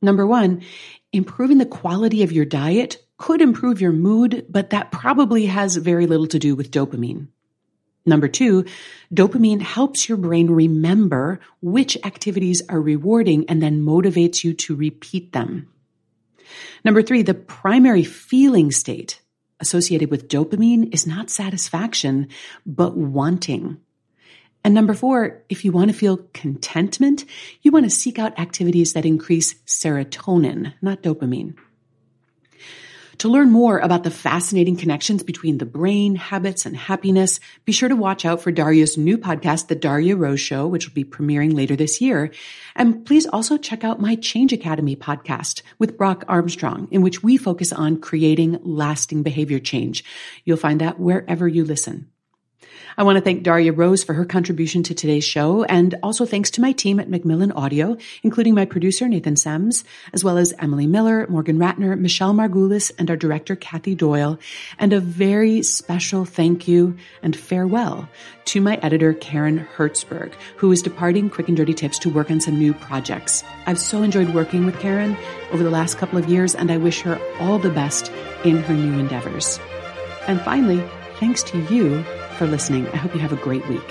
Number 0.00 0.28
one, 0.28 0.62
improving 1.12 1.58
the 1.58 1.66
quality 1.66 2.22
of 2.22 2.30
your 2.30 2.44
diet 2.44 3.04
could 3.16 3.40
improve 3.40 3.80
your 3.80 3.90
mood, 3.90 4.46
but 4.48 4.70
that 4.70 4.92
probably 4.92 5.46
has 5.46 5.74
very 5.74 6.06
little 6.06 6.28
to 6.28 6.38
do 6.38 6.54
with 6.54 6.70
dopamine. 6.70 7.26
Number 8.04 8.28
two, 8.28 8.64
dopamine 9.14 9.62
helps 9.62 10.08
your 10.08 10.18
brain 10.18 10.50
remember 10.50 11.40
which 11.60 11.96
activities 12.04 12.62
are 12.68 12.80
rewarding 12.80 13.48
and 13.48 13.62
then 13.62 13.84
motivates 13.84 14.42
you 14.42 14.54
to 14.54 14.74
repeat 14.74 15.32
them. 15.32 15.68
Number 16.84 17.02
three, 17.02 17.22
the 17.22 17.34
primary 17.34 18.02
feeling 18.02 18.72
state 18.72 19.20
associated 19.60 20.10
with 20.10 20.28
dopamine 20.28 20.92
is 20.92 21.06
not 21.06 21.30
satisfaction, 21.30 22.28
but 22.66 22.96
wanting. 22.96 23.78
And 24.64 24.74
number 24.74 24.94
four, 24.94 25.42
if 25.48 25.64
you 25.64 25.72
want 25.72 25.90
to 25.90 25.96
feel 25.96 26.28
contentment, 26.32 27.24
you 27.62 27.70
want 27.70 27.84
to 27.84 27.90
seek 27.90 28.18
out 28.18 28.38
activities 28.38 28.92
that 28.92 29.06
increase 29.06 29.54
serotonin, 29.66 30.74
not 30.82 31.02
dopamine. 31.02 31.54
To 33.18 33.28
learn 33.28 33.50
more 33.50 33.78
about 33.78 34.04
the 34.04 34.10
fascinating 34.10 34.76
connections 34.76 35.22
between 35.22 35.58
the 35.58 35.66
brain, 35.66 36.14
habits, 36.14 36.66
and 36.66 36.76
happiness, 36.76 37.40
be 37.64 37.72
sure 37.72 37.88
to 37.88 37.96
watch 37.96 38.24
out 38.24 38.40
for 38.40 38.52
Darya's 38.52 38.96
new 38.96 39.18
podcast, 39.18 39.68
The 39.68 39.74
Darya 39.74 40.16
Rose 40.16 40.40
Show, 40.40 40.66
which 40.66 40.86
will 40.86 40.94
be 40.94 41.04
premiering 41.04 41.54
later 41.54 41.76
this 41.76 42.00
year. 42.00 42.30
And 42.74 43.04
please 43.04 43.26
also 43.26 43.58
check 43.58 43.84
out 43.84 44.00
my 44.00 44.14
Change 44.14 44.52
Academy 44.52 44.96
podcast 44.96 45.62
with 45.78 45.98
Brock 45.98 46.24
Armstrong, 46.28 46.88
in 46.90 47.02
which 47.02 47.22
we 47.22 47.36
focus 47.36 47.72
on 47.72 48.00
creating 48.00 48.58
lasting 48.62 49.22
behavior 49.22 49.58
change. 49.58 50.04
You'll 50.44 50.56
find 50.56 50.80
that 50.80 50.98
wherever 50.98 51.46
you 51.48 51.64
listen. 51.64 52.11
I 52.96 53.04
want 53.04 53.16
to 53.16 53.22
thank 53.22 53.42
Darya 53.42 53.72
Rose 53.72 54.04
for 54.04 54.12
her 54.12 54.24
contribution 54.24 54.82
to 54.84 54.94
today's 54.94 55.24
show, 55.24 55.64
and 55.64 55.94
also 56.02 56.26
thanks 56.26 56.50
to 56.52 56.60
my 56.60 56.72
team 56.72 57.00
at 57.00 57.08
Macmillan 57.08 57.52
Audio, 57.52 57.96
including 58.22 58.54
my 58.54 58.64
producer, 58.66 59.08
Nathan 59.08 59.36
Sems, 59.36 59.84
as 60.12 60.22
well 60.22 60.36
as 60.36 60.52
Emily 60.58 60.86
Miller, 60.86 61.26
Morgan 61.28 61.58
Ratner, 61.58 61.98
Michelle 61.98 62.34
Margulis, 62.34 62.92
and 62.98 63.08
our 63.08 63.16
director, 63.16 63.56
Kathy 63.56 63.94
Doyle. 63.94 64.38
And 64.78 64.92
a 64.92 65.00
very 65.00 65.62
special 65.62 66.24
thank 66.24 66.68
you 66.68 66.96
and 67.22 67.34
farewell 67.34 68.08
to 68.46 68.60
my 68.60 68.76
editor, 68.82 69.14
Karen 69.14 69.66
Hertzberg, 69.76 70.32
who 70.56 70.70
is 70.70 70.82
departing 70.82 71.30
Quick 71.30 71.48
and 71.48 71.56
Dirty 71.56 71.74
Tips 71.74 71.98
to 72.00 72.10
work 72.10 72.30
on 72.30 72.40
some 72.40 72.58
new 72.58 72.74
projects. 72.74 73.42
I've 73.66 73.78
so 73.78 74.02
enjoyed 74.02 74.34
working 74.34 74.66
with 74.66 74.78
Karen 74.80 75.16
over 75.52 75.62
the 75.62 75.70
last 75.70 75.96
couple 75.96 76.18
of 76.18 76.28
years, 76.28 76.54
and 76.54 76.70
I 76.70 76.76
wish 76.76 77.00
her 77.02 77.18
all 77.40 77.58
the 77.58 77.70
best 77.70 78.12
in 78.44 78.58
her 78.58 78.74
new 78.74 78.98
endeavors. 78.98 79.58
And 80.26 80.40
finally, 80.42 80.82
thanks 81.18 81.42
to 81.44 81.58
you 81.72 82.04
for 82.42 82.48
listening. 82.48 82.88
I 82.88 82.96
hope 82.96 83.14
you 83.14 83.20
have 83.20 83.32
a 83.32 83.36
great 83.36 83.64
week. 83.68 83.88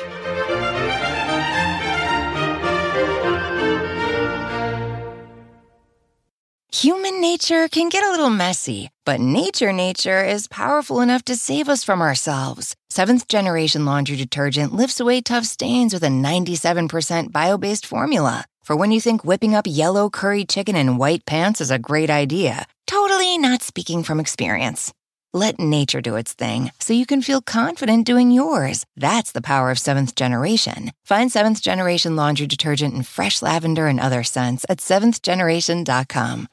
Human 6.74 7.22
nature 7.22 7.70
can 7.70 7.88
get 7.88 8.04
a 8.04 8.12
little 8.12 8.30
messy, 8.30 8.90
but 9.06 9.22
nature 9.22 9.72
nature 9.72 10.24
is 10.24 10.48
powerful 10.48 11.00
enough 11.00 11.24
to 11.26 11.36
save 11.36 11.70
us 11.70 11.86
from 11.86 12.02
ourselves. 12.02 12.76
Seventh 12.90 13.30
generation 13.30 13.86
laundry 13.86 14.18
detergent 14.18 14.76
lifts 14.76 15.00
away 15.00 15.22
tough 15.22 15.46
stains 15.46 15.94
with 15.94 16.04
a 16.04 16.08
97% 16.08 17.32
bio 17.32 17.58
based 17.58 17.86
formula. 17.86 18.44
For 18.64 18.76
when 18.76 18.92
you 18.92 19.00
think 19.00 19.24
whipping 19.24 19.56
up 19.56 19.66
yellow 19.66 20.10
curry 20.10 20.44
chicken 20.44 20.76
in 20.76 20.98
white 20.98 21.26
pants 21.26 21.62
is 21.62 21.72
a 21.72 21.80
great 21.80 22.10
idea, 22.10 22.66
totally 22.86 23.38
not 23.38 23.62
speaking 23.62 24.04
from 24.04 24.20
experience. 24.20 24.94
Let 25.34 25.60
nature 25.60 26.02
do 26.02 26.18
its 26.18 26.34
thing 26.34 26.72
so 26.80 26.94
you 26.94 27.06
can 27.06 27.22
feel 27.22 27.42
confident 27.42 28.06
doing 28.06 28.32
yours. 28.32 28.86
That's 28.98 29.32
the 29.32 29.42
power 29.42 29.72
of 29.72 29.80
seventh 29.80 30.14
generation. 30.16 30.92
Find 31.06 31.32
seventh 31.32 31.62
generation 31.62 32.18
laundry 32.18 32.48
detergent 32.48 32.94
in 32.94 33.04
fresh 33.04 33.42
lavender 33.42 33.88
and 33.88 34.00
other 34.00 34.24
scents 34.24 34.66
at 34.68 34.80
seventhgeneration.com. 34.80 36.50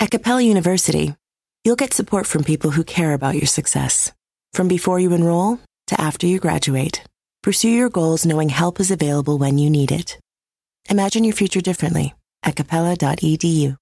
At 0.00 0.10
Capella 0.10 0.42
University, 0.42 1.14
you'll 1.64 1.76
get 1.76 1.94
support 1.94 2.26
from 2.26 2.42
people 2.42 2.72
who 2.72 2.82
care 2.82 3.14
about 3.14 3.36
your 3.36 3.46
success. 3.46 4.12
From 4.52 4.66
before 4.66 4.98
you 4.98 5.12
enroll 5.12 5.60
to 5.86 6.00
after 6.00 6.26
you 6.26 6.40
graduate, 6.40 7.04
pursue 7.42 7.70
your 7.70 7.88
goals 7.88 8.26
knowing 8.26 8.48
help 8.48 8.80
is 8.80 8.90
available 8.90 9.38
when 9.38 9.58
you 9.58 9.70
need 9.70 9.92
it. 9.92 10.18
Imagine 10.90 11.22
your 11.22 11.34
future 11.34 11.60
differently 11.60 12.14
at 12.42 12.56
capella.edu. 12.56 13.76